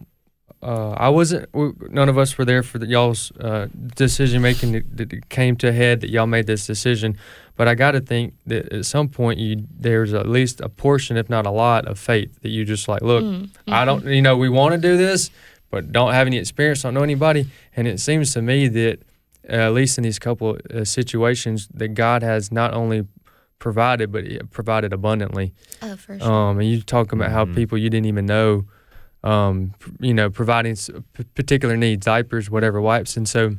uh, 0.63 0.91
I 0.91 1.09
wasn't. 1.09 1.47
We, 1.53 1.71
none 1.89 2.09
of 2.09 2.17
us 2.17 2.37
were 2.37 2.43
there 2.45 2.63
for 2.63 2.79
the, 2.79 2.87
y'all's 2.87 3.31
uh, 3.39 3.67
decision 3.95 4.41
making 4.41 4.71
that, 4.73 4.97
that 4.97 5.13
it 5.13 5.29
came 5.29 5.55
to 5.57 5.67
a 5.67 5.71
head 5.71 6.01
that 6.01 6.09
y'all 6.09 6.27
made 6.27 6.47
this 6.47 6.65
decision. 6.65 7.17
But 7.59 7.67
I 7.67 7.75
got 7.75 7.91
to 7.91 7.99
think 7.99 8.35
that 8.45 8.71
at 8.71 8.85
some 8.85 9.09
point 9.09 9.37
you 9.37 9.65
there's 9.77 10.13
at 10.13 10.29
least 10.29 10.61
a 10.61 10.69
portion, 10.69 11.17
if 11.17 11.29
not 11.29 11.45
a 11.45 11.51
lot, 11.51 11.85
of 11.89 11.99
faith 11.99 12.41
that 12.41 12.47
you 12.51 12.63
just 12.63 12.87
like, 12.87 13.01
look, 13.01 13.21
Mm, 13.25 13.49
I 13.67 13.83
don't, 13.83 14.05
you 14.05 14.21
know, 14.21 14.37
we 14.37 14.47
want 14.47 14.75
to 14.75 14.77
do 14.79 14.95
this, 14.95 15.29
but 15.69 15.91
don't 15.91 16.13
have 16.13 16.25
any 16.25 16.37
experience, 16.37 16.83
don't 16.83 16.93
know 16.93 17.03
anybody. 17.03 17.47
And 17.75 17.85
it 17.85 17.99
seems 17.99 18.31
to 18.35 18.41
me 18.41 18.69
that, 18.69 18.99
uh, 19.49 19.51
at 19.67 19.73
least 19.73 19.97
in 19.97 20.05
these 20.05 20.19
couple 20.19 20.57
uh, 20.73 20.85
situations, 20.85 21.67
that 21.73 21.89
God 21.89 22.23
has 22.23 22.49
not 22.49 22.73
only 22.73 23.05
provided, 23.59 24.09
but 24.09 24.23
provided 24.51 24.93
abundantly. 24.93 25.51
Oh, 25.81 25.97
for 25.97 26.17
sure. 26.17 26.31
Um, 26.31 26.59
and 26.59 26.69
you 26.69 26.81
talk 26.81 27.11
about 27.11 27.29
how 27.29 27.43
Mhm. 27.43 27.55
people 27.55 27.77
you 27.77 27.89
didn't 27.89 28.05
even 28.05 28.25
know, 28.25 28.63
um, 29.21 29.73
p- 29.79 30.07
you 30.07 30.13
know, 30.13 30.29
providing 30.29 30.71
s- 30.71 30.89
p- 31.11 31.25
particular 31.35 31.75
needs, 31.75 32.05
diapers, 32.05 32.49
whatever, 32.49 32.79
wipes. 32.79 33.17
And 33.17 33.27
so 33.27 33.57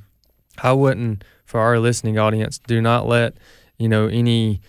I 0.62 0.72
wouldn't, 0.72 1.22
for 1.44 1.60
our 1.60 1.78
listening 1.78 2.18
audience, 2.18 2.58
do 2.66 2.80
not 2.80 3.06
let, 3.06 3.34
you 3.80 3.88
know, 3.88 4.06
any 4.06 4.60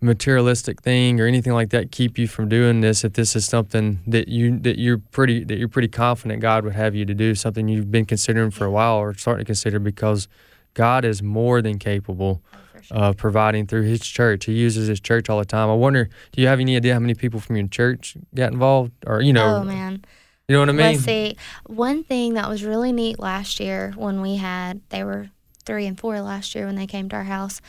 materialistic 0.00 0.82
thing 0.82 1.20
or 1.20 1.26
anything 1.26 1.54
like 1.54 1.70
that 1.70 1.90
keep 1.90 2.18
you 2.18 2.28
from 2.28 2.48
doing 2.50 2.80
this 2.82 3.02
if 3.02 3.14
this 3.14 3.34
is 3.34 3.46
something 3.46 3.98
that 4.06 4.28
you 4.28 4.58
that 4.58 4.78
you're 4.78 4.98
pretty 4.98 5.42
that 5.42 5.56
you're 5.56 5.68
pretty 5.70 5.88
confident 5.88 6.42
God 6.42 6.64
would 6.64 6.74
have 6.74 6.94
you 6.94 7.06
to 7.06 7.14
do 7.14 7.34
something 7.34 7.66
you've 7.66 7.90
been 7.90 8.04
considering 8.04 8.50
for 8.50 8.66
a 8.66 8.70
while 8.70 8.96
or 8.96 9.14
starting 9.14 9.44
to 9.44 9.46
consider 9.46 9.78
because 9.78 10.28
God 10.74 11.04
is 11.06 11.22
more 11.22 11.62
than 11.62 11.78
capable 11.78 12.42
Oh, 12.54 12.80
sure. 12.82 12.96
of 12.98 13.16
providing 13.16 13.66
through 13.66 13.82
his 13.84 14.00
church. 14.00 14.44
He 14.44 14.52
uses 14.52 14.86
his 14.86 15.00
church 15.00 15.30
all 15.30 15.38
the 15.38 15.46
time. 15.46 15.70
I 15.70 15.74
wonder, 15.74 16.10
do 16.32 16.42
you 16.42 16.46
have 16.46 16.60
any 16.60 16.76
idea 16.76 16.92
how 16.92 17.00
many 17.00 17.14
people 17.14 17.40
from 17.40 17.56
your 17.56 17.66
church 17.66 18.16
got 18.34 18.52
involved 18.52 18.92
or 19.06 19.22
you 19.22 19.32
know, 19.32 19.56
oh 19.56 19.64
man. 19.64 20.04
you 20.46 20.52
know 20.52 20.60
what 20.60 20.68
I 20.68 20.72
mean? 20.72 20.86
Let's 20.92 21.04
see. 21.04 21.36
One 21.64 22.04
thing 22.04 22.34
that 22.34 22.48
was 22.50 22.62
really 22.64 22.92
neat 22.92 23.18
last 23.18 23.58
year 23.60 23.92
when 23.96 24.20
we 24.20 24.36
had 24.36 24.82
they 24.90 25.02
were 25.02 25.30
three 25.64 25.86
and 25.86 25.98
four 25.98 26.20
last 26.20 26.54
year 26.54 26.66
when 26.66 26.76
they 26.76 26.86
came 26.86 27.08
to 27.08 27.16
our 27.16 27.24
house. 27.24 27.60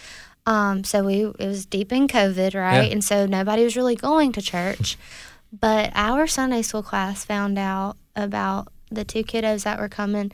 Um, 0.48 0.84
so 0.86 1.04
we 1.04 1.26
it 1.26 1.46
was 1.46 1.66
deep 1.66 1.92
in 1.92 2.08
COVID, 2.08 2.56
right? 2.56 2.86
Yeah. 2.88 2.92
And 2.94 3.04
so 3.04 3.26
nobody 3.26 3.64
was 3.64 3.76
really 3.76 3.96
going 3.96 4.32
to 4.32 4.42
church. 4.42 4.98
but 5.52 5.92
our 5.94 6.26
Sunday 6.26 6.62
school 6.62 6.82
class 6.84 7.24
found 7.26 7.60
out 7.60 7.98
about 8.16 8.70
the 8.90 9.04
two 9.04 9.24
kiddos 9.24 9.64
that 9.66 9.78
were 9.80 9.90
coming. 9.90 10.32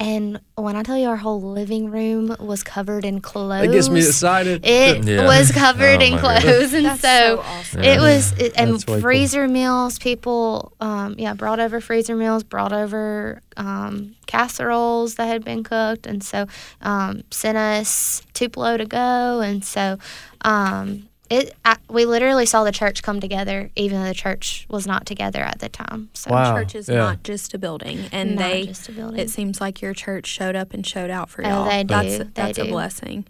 And 0.00 0.40
when 0.56 0.74
I 0.74 0.82
tell 0.82 0.98
you 0.98 1.06
our 1.08 1.16
whole 1.16 1.40
living 1.40 1.88
room 1.88 2.34
was 2.40 2.64
covered 2.64 3.04
in 3.04 3.20
clothes. 3.20 3.60
That 3.66 3.72
gets 3.72 3.88
me 3.88 4.00
excited. 4.00 4.66
It 4.66 5.04
Yeah. 5.04 5.24
was 5.24 5.52
covered 5.52 6.02
Oh 6.02 6.04
in 6.04 6.14
my 6.14 6.20
goodness. 6.20 6.42
clothes, 6.44 6.72
and 6.74 6.86
That's 6.86 7.00
so, 7.00 7.36
so 7.36 7.40
awesome. 7.40 7.80
it 7.84 8.00
was, 8.00 8.32
it, 8.32 8.52
and 8.56 8.72
That's 8.74 8.86
way 8.88 8.94
cool. 8.94 9.00
freezer 9.02 9.46
meals. 9.46 10.00
People, 10.00 10.72
um, 10.80 11.14
yeah, 11.16 11.32
brought 11.34 11.60
over 11.60 11.80
freezer 11.80 12.16
meals, 12.16 12.42
brought 12.42 12.72
over 12.72 13.40
um, 13.56 14.16
casseroles 14.26 15.14
that 15.14 15.26
had 15.26 15.44
been 15.44 15.62
cooked, 15.62 16.06
and 16.08 16.24
so 16.24 16.46
um, 16.82 17.22
sent 17.30 17.56
us 17.56 18.20
Tupelo 18.34 18.76
to 18.76 18.86
go, 18.86 19.40
and 19.42 19.64
so 19.64 19.98
um, 20.44 21.08
it 21.30 21.54
I, 21.64 21.76
we 21.88 22.04
literally 22.04 22.46
saw 22.46 22.64
the 22.64 22.72
church 22.72 23.02
come 23.02 23.20
together 23.20 23.70
even 23.76 24.00
though 24.00 24.08
the 24.08 24.14
church 24.14 24.66
was 24.68 24.86
not 24.86 25.06
together 25.06 25.40
at 25.40 25.58
the 25.58 25.68
time 25.68 26.10
so 26.14 26.30
wow. 26.30 26.54
church 26.54 26.74
is 26.74 26.88
yeah. 26.88 26.96
not 26.96 27.22
just 27.22 27.54
a 27.54 27.58
building 27.58 28.06
and 28.12 28.36
not 28.36 28.42
they 28.42 28.72
building. 28.92 29.18
it 29.18 29.30
seems 29.30 29.60
like 29.60 29.80
your 29.80 29.94
church 29.94 30.26
showed 30.26 30.54
up 30.54 30.74
and 30.74 30.86
showed 30.86 31.10
out 31.10 31.30
for 31.30 31.44
oh, 31.44 31.48
y'all 31.48 31.64
they 31.68 31.82
do. 31.82 31.94
that's 31.94 32.18
they 32.18 32.24
that's 32.34 32.58
do. 32.58 32.64
a 32.64 32.68
blessing 32.68 33.24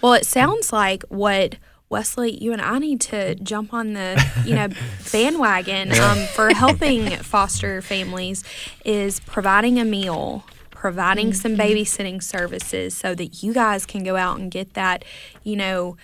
well 0.00 0.14
it 0.14 0.26
sounds 0.26 0.72
like 0.72 1.02
what 1.08 1.56
Wesley, 1.90 2.42
you 2.42 2.52
and 2.52 2.60
I 2.60 2.78
need 2.78 3.00
to 3.02 3.36
jump 3.36 3.72
on 3.72 3.92
the 3.92 4.20
you 4.44 4.56
know 4.56 4.68
bandwagon 5.12 5.92
um, 5.92 6.18
for 6.34 6.52
helping 6.52 7.08
foster 7.18 7.82
families 7.82 8.42
is 8.84 9.20
providing 9.20 9.78
a 9.78 9.84
meal 9.84 10.44
providing 10.84 11.28
mm-hmm. 11.28 11.34
some 11.34 11.56
babysitting 11.56 12.22
services 12.22 12.94
so 12.94 13.14
that 13.14 13.42
you 13.42 13.54
guys 13.54 13.86
can 13.86 14.04
go 14.04 14.16
out 14.16 14.38
and 14.38 14.50
get 14.50 14.74
that, 14.74 15.02
you 15.42 15.56
know, 15.56 15.96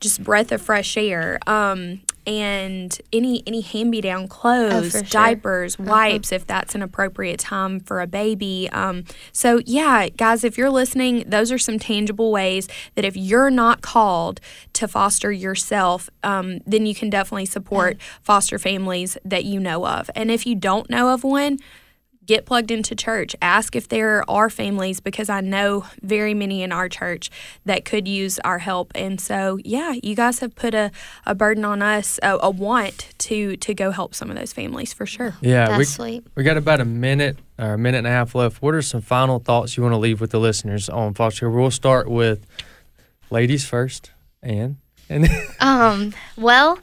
just 0.00 0.22
breath 0.24 0.50
of 0.52 0.60
fresh 0.60 0.96
air. 0.96 1.38
Um, 1.46 2.00
and 2.26 3.00
any 3.12 3.42
any 3.46 3.60
hand 3.60 3.90
me 3.90 4.00
down 4.00 4.28
clothes, 4.28 4.94
oh, 4.94 5.02
diapers, 5.02 5.76
sure. 5.76 5.86
Uh-huh. 5.86 5.92
wipes, 5.92 6.32
uh-huh. 6.32 6.36
if 6.36 6.46
that's 6.46 6.74
an 6.74 6.82
appropriate 6.82 7.40
time 7.40 7.80
for 7.80 8.00
a 8.00 8.06
baby. 8.06 8.68
Um, 8.72 9.04
so 9.32 9.60
yeah, 9.64 10.08
guys, 10.10 10.44
if 10.44 10.58
you're 10.58 10.70
listening, 10.70 11.24
those 11.26 11.50
are 11.50 11.58
some 11.58 11.78
tangible 11.78 12.30
ways 12.30 12.68
that 12.94 13.04
if 13.04 13.16
you're 13.16 13.50
not 13.50 13.80
called 13.80 14.40
to 14.74 14.86
foster 14.86 15.32
yourself, 15.32 16.10
um, 16.22 16.60
then 16.66 16.86
you 16.86 16.94
can 16.94 17.10
definitely 17.10 17.46
support 17.46 17.96
foster 18.22 18.58
families 18.58 19.16
that 19.24 19.44
you 19.44 19.58
know 19.58 19.86
of. 19.86 20.10
And 20.14 20.30
if 20.30 20.46
you 20.46 20.54
don't 20.54 20.90
know 20.90 21.12
of 21.12 21.24
one, 21.24 21.58
get 22.30 22.46
plugged 22.46 22.70
into 22.70 22.94
church. 22.94 23.34
Ask 23.42 23.74
if 23.74 23.88
there 23.88 24.24
are 24.30 24.48
families 24.48 25.00
because 25.00 25.28
I 25.28 25.40
know 25.40 25.84
very 26.00 26.32
many 26.32 26.62
in 26.62 26.70
our 26.70 26.88
church 26.88 27.28
that 27.64 27.84
could 27.84 28.06
use 28.06 28.38
our 28.44 28.60
help. 28.60 28.92
And 28.94 29.20
so, 29.20 29.58
yeah, 29.64 29.94
you 30.00 30.14
guys 30.14 30.38
have 30.38 30.54
put 30.54 30.72
a, 30.72 30.92
a 31.26 31.34
burden 31.34 31.64
on 31.64 31.82
us, 31.82 32.20
a, 32.22 32.38
a 32.40 32.48
want 32.48 33.08
to 33.18 33.56
to 33.56 33.74
go 33.74 33.90
help 33.90 34.14
some 34.14 34.30
of 34.30 34.36
those 34.36 34.52
families 34.52 34.92
for 34.92 35.06
sure. 35.06 35.34
Yeah, 35.40 35.76
we, 35.76 35.82
sweet. 35.82 36.24
we 36.36 36.44
got 36.44 36.56
about 36.56 36.78
a 36.78 36.84
minute 36.84 37.36
or 37.58 37.72
a 37.72 37.78
minute 37.78 37.98
and 37.98 38.06
a 38.06 38.10
half 38.10 38.32
left. 38.36 38.62
What 38.62 38.76
are 38.76 38.82
some 38.82 39.00
final 39.00 39.40
thoughts 39.40 39.76
you 39.76 39.82
want 39.82 39.94
to 39.94 39.98
leave 39.98 40.20
with 40.20 40.30
the 40.30 40.38
listeners 40.38 40.88
on 40.88 41.14
foster? 41.14 41.46
Care? 41.46 41.50
We'll 41.50 41.72
start 41.72 42.08
with 42.08 42.46
ladies 43.30 43.66
first, 43.66 44.12
Ann. 44.40 44.76
And 45.08 45.28
um, 45.60 46.14
well, 46.36 46.78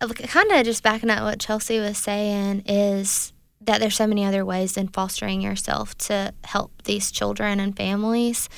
kind 0.00 0.52
of 0.52 0.64
just 0.64 0.82
backing 0.82 1.10
up 1.10 1.22
what 1.22 1.38
Chelsea 1.38 1.80
was 1.80 1.98
saying 1.98 2.62
is 2.66 3.34
that 3.66 3.80
there's 3.80 3.96
so 3.96 4.06
many 4.06 4.24
other 4.24 4.44
ways 4.44 4.74
than 4.74 4.88
fostering 4.88 5.40
yourself 5.40 5.96
to 5.98 6.32
help 6.44 6.82
these 6.84 7.10
children 7.10 7.60
and 7.60 7.76
families 7.76 8.48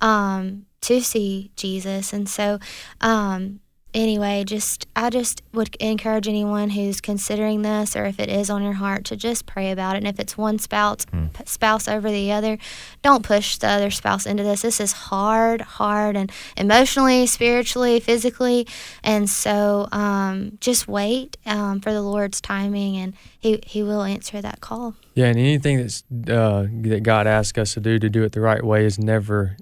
um, 0.00 0.66
to 0.82 1.00
see 1.00 1.50
Jesus. 1.56 2.12
And 2.12 2.28
so, 2.28 2.58
um, 3.00 3.60
anyway, 3.96 4.44
just 4.44 4.86
I 4.94 5.10
just 5.10 5.42
would 5.52 5.74
encourage 5.76 6.28
anyone 6.28 6.70
who's 6.70 7.00
considering 7.00 7.62
this, 7.62 7.96
or 7.96 8.04
if 8.04 8.20
it 8.20 8.28
is 8.28 8.50
on 8.50 8.62
your 8.62 8.74
heart, 8.74 9.04
to 9.06 9.16
just 9.16 9.46
pray 9.46 9.70
about 9.70 9.96
it. 9.96 9.98
And 9.98 10.06
if 10.06 10.20
it's 10.20 10.36
one 10.36 10.58
spouse 10.58 11.06
mm. 11.06 11.48
spouse 11.48 11.88
over 11.88 12.10
the 12.10 12.30
other, 12.30 12.58
don't 13.02 13.24
push 13.24 13.56
the 13.56 13.68
other 13.68 13.90
spouse 13.90 14.26
into 14.26 14.42
this. 14.42 14.62
This 14.62 14.78
is 14.78 14.92
hard, 14.92 15.62
hard, 15.62 16.16
and 16.16 16.30
emotionally, 16.56 17.26
spiritually, 17.26 17.98
physically, 17.98 18.68
and 19.02 19.28
so 19.28 19.88
um, 19.90 20.58
just 20.60 20.86
wait 20.86 21.36
um, 21.46 21.80
for 21.80 21.92
the 21.92 22.02
Lord's 22.02 22.40
timing, 22.40 22.96
and 22.96 23.14
He 23.38 23.60
He 23.66 23.82
will 23.82 24.02
answer 24.02 24.40
that 24.42 24.60
call. 24.60 24.94
Yeah, 25.14 25.26
and 25.26 25.38
anything 25.38 25.78
that's 25.78 26.04
uh, 26.28 26.66
that 26.82 27.02
God 27.02 27.26
asks 27.26 27.58
us 27.58 27.74
to 27.74 27.80
do 27.80 27.98
to 27.98 28.10
do 28.10 28.22
it 28.22 28.32
the 28.32 28.40
right 28.40 28.62
way 28.62 28.84
is 28.84 28.98
never 28.98 29.56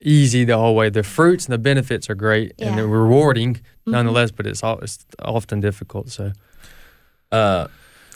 easy 0.00 0.44
the 0.44 0.56
whole 0.56 0.74
way. 0.74 0.90
The 0.90 1.02
fruits 1.02 1.46
and 1.46 1.52
the 1.52 1.58
benefits 1.58 2.08
are 2.10 2.14
great 2.14 2.52
yeah. 2.58 2.68
and 2.68 2.78
they're 2.78 2.86
rewarding 2.86 3.54
mm-hmm. 3.54 3.90
nonetheless, 3.90 4.30
but 4.30 4.46
it's 4.46 4.62
all, 4.62 4.78
it's 4.78 5.04
often 5.18 5.60
difficult. 5.60 6.10
So, 6.10 6.32
uh, 7.32 7.68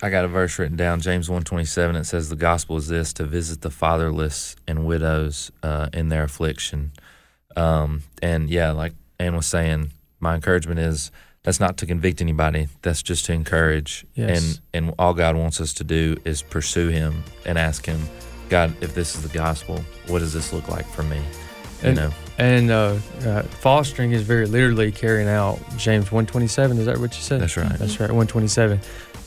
I 0.02 0.08
got 0.08 0.24
a 0.24 0.28
verse 0.28 0.58
written 0.58 0.76
down, 0.76 1.00
James 1.00 1.28
one 1.28 1.42
twenty 1.42 1.66
seven. 1.66 1.94
It 1.94 2.04
says, 2.04 2.30
"The 2.30 2.36
gospel 2.36 2.78
is 2.78 2.88
this: 2.88 3.12
to 3.14 3.24
visit 3.24 3.60
the 3.60 3.70
fatherless 3.70 4.56
and 4.66 4.86
widows 4.86 5.50
uh, 5.62 5.90
in 5.92 6.08
their 6.08 6.22
affliction." 6.22 6.92
Um, 7.54 8.04
and 8.22 8.48
yeah, 8.48 8.70
like 8.70 8.94
Anne 9.18 9.36
was 9.36 9.46
saying, 9.46 9.92
my 10.20 10.34
encouragement 10.34 10.80
is 10.80 11.10
that's 11.42 11.60
not 11.60 11.76
to 11.78 11.86
convict 11.86 12.20
anybody. 12.20 12.68
That's 12.82 13.02
just 13.02 13.24
to 13.26 13.32
encourage. 13.32 14.06
Yes. 14.14 14.42
And 14.42 14.60
and 14.72 14.94
all 14.98 15.14
God 15.14 15.36
wants 15.36 15.60
us 15.60 15.74
to 15.74 15.84
do 15.84 16.16
is 16.24 16.42
pursue 16.42 16.88
Him 16.88 17.24
and 17.44 17.58
ask 17.58 17.84
Him, 17.84 18.00
God, 18.48 18.74
if 18.80 18.94
this 18.94 19.14
is 19.14 19.22
the 19.22 19.36
gospel, 19.36 19.82
what 20.06 20.20
does 20.20 20.32
this 20.32 20.52
look 20.52 20.68
like 20.68 20.86
for 20.86 21.02
me? 21.02 21.20
And, 21.88 21.96
know. 21.96 22.10
And 22.38 22.70
uh, 22.70 22.96
uh, 23.24 23.42
fostering 23.42 24.12
is 24.12 24.22
very 24.22 24.46
literally 24.46 24.90
carrying 24.92 25.28
out 25.28 25.58
James 25.76 26.10
127. 26.10 26.78
Is 26.78 26.86
that 26.86 26.98
what 26.98 27.14
you 27.14 27.22
said? 27.22 27.40
That's 27.40 27.56
right. 27.56 27.68
That's 27.78 28.00
right. 28.00 28.10
127. 28.10 28.80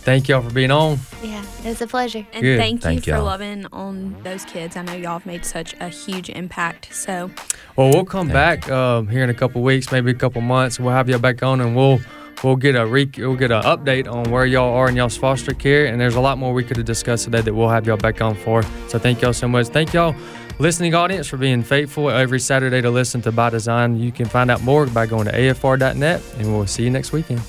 Thank 0.03 0.27
y'all 0.27 0.41
for 0.41 0.53
being 0.53 0.71
on. 0.71 0.99
Yeah, 1.23 1.41
it 1.63 1.65
was 1.65 1.81
a 1.81 1.87
pleasure. 1.87 2.27
And 2.33 2.41
Good. 2.41 2.57
thank 2.57 2.73
you 2.73 2.81
thank 2.81 3.03
for 3.05 3.11
y'all. 3.11 3.23
loving 3.23 3.65
on 3.71 4.17
those 4.23 4.43
kids. 4.43 4.75
I 4.75 4.81
know 4.81 4.93
y'all 4.93 5.13
have 5.13 5.25
made 5.25 5.45
such 5.45 5.75
a 5.79 5.87
huge 5.87 6.29
impact. 6.29 6.93
So, 6.93 7.31
well, 7.77 7.89
we'll 7.89 8.03
come 8.03 8.27
back 8.27 8.69
um, 8.69 9.07
here 9.07 9.23
in 9.23 9.29
a 9.29 9.33
couple 9.33 9.61
weeks, 9.61 9.93
maybe 9.93 10.11
a 10.11 10.15
couple 10.15 10.41
months. 10.41 10.77
We'll 10.77 10.91
have 10.91 11.07
y'all 11.07 11.19
back 11.19 11.41
on, 11.41 11.61
and 11.61 11.73
we'll 11.73 12.01
we'll 12.43 12.57
get 12.57 12.75
a 12.75 12.85
re- 12.85 13.09
we'll 13.17 13.37
get 13.37 13.51
an 13.51 13.63
update 13.63 14.11
on 14.11 14.29
where 14.29 14.45
y'all 14.45 14.73
are 14.73 14.89
in 14.89 14.97
y'all's 14.97 15.15
foster 15.15 15.53
care. 15.53 15.85
And 15.85 16.01
there's 16.01 16.15
a 16.15 16.21
lot 16.21 16.37
more 16.37 16.53
we 16.53 16.65
could 16.65 16.75
have 16.75 16.85
discussed 16.85 17.23
today 17.23 17.39
that 17.39 17.53
we'll 17.53 17.69
have 17.69 17.87
y'all 17.87 17.95
back 17.95 18.19
on 18.21 18.35
for. 18.35 18.61
So, 18.89 18.99
thank 18.99 19.21
y'all 19.21 19.31
so 19.31 19.47
much. 19.47 19.67
Thank 19.67 19.93
y'all 19.93 20.13
listening 20.59 20.95
audience 20.95 21.27
for 21.27 21.37
being 21.37 21.63
faithful 21.63 22.09
every 22.09 22.39
Saturday 22.39 22.81
to 22.81 22.89
listen 22.89 23.21
to 23.23 23.31
By 23.31 23.49
Design. 23.49 23.97
You 23.97 24.11
can 24.11 24.25
find 24.25 24.51
out 24.51 24.61
more 24.61 24.85
by 24.85 25.05
going 25.05 25.25
to 25.25 25.33
afr.net, 25.33 26.21
and 26.37 26.47
we'll 26.47 26.67
see 26.67 26.83
you 26.83 26.89
next 26.89 27.11
weekend. 27.11 27.41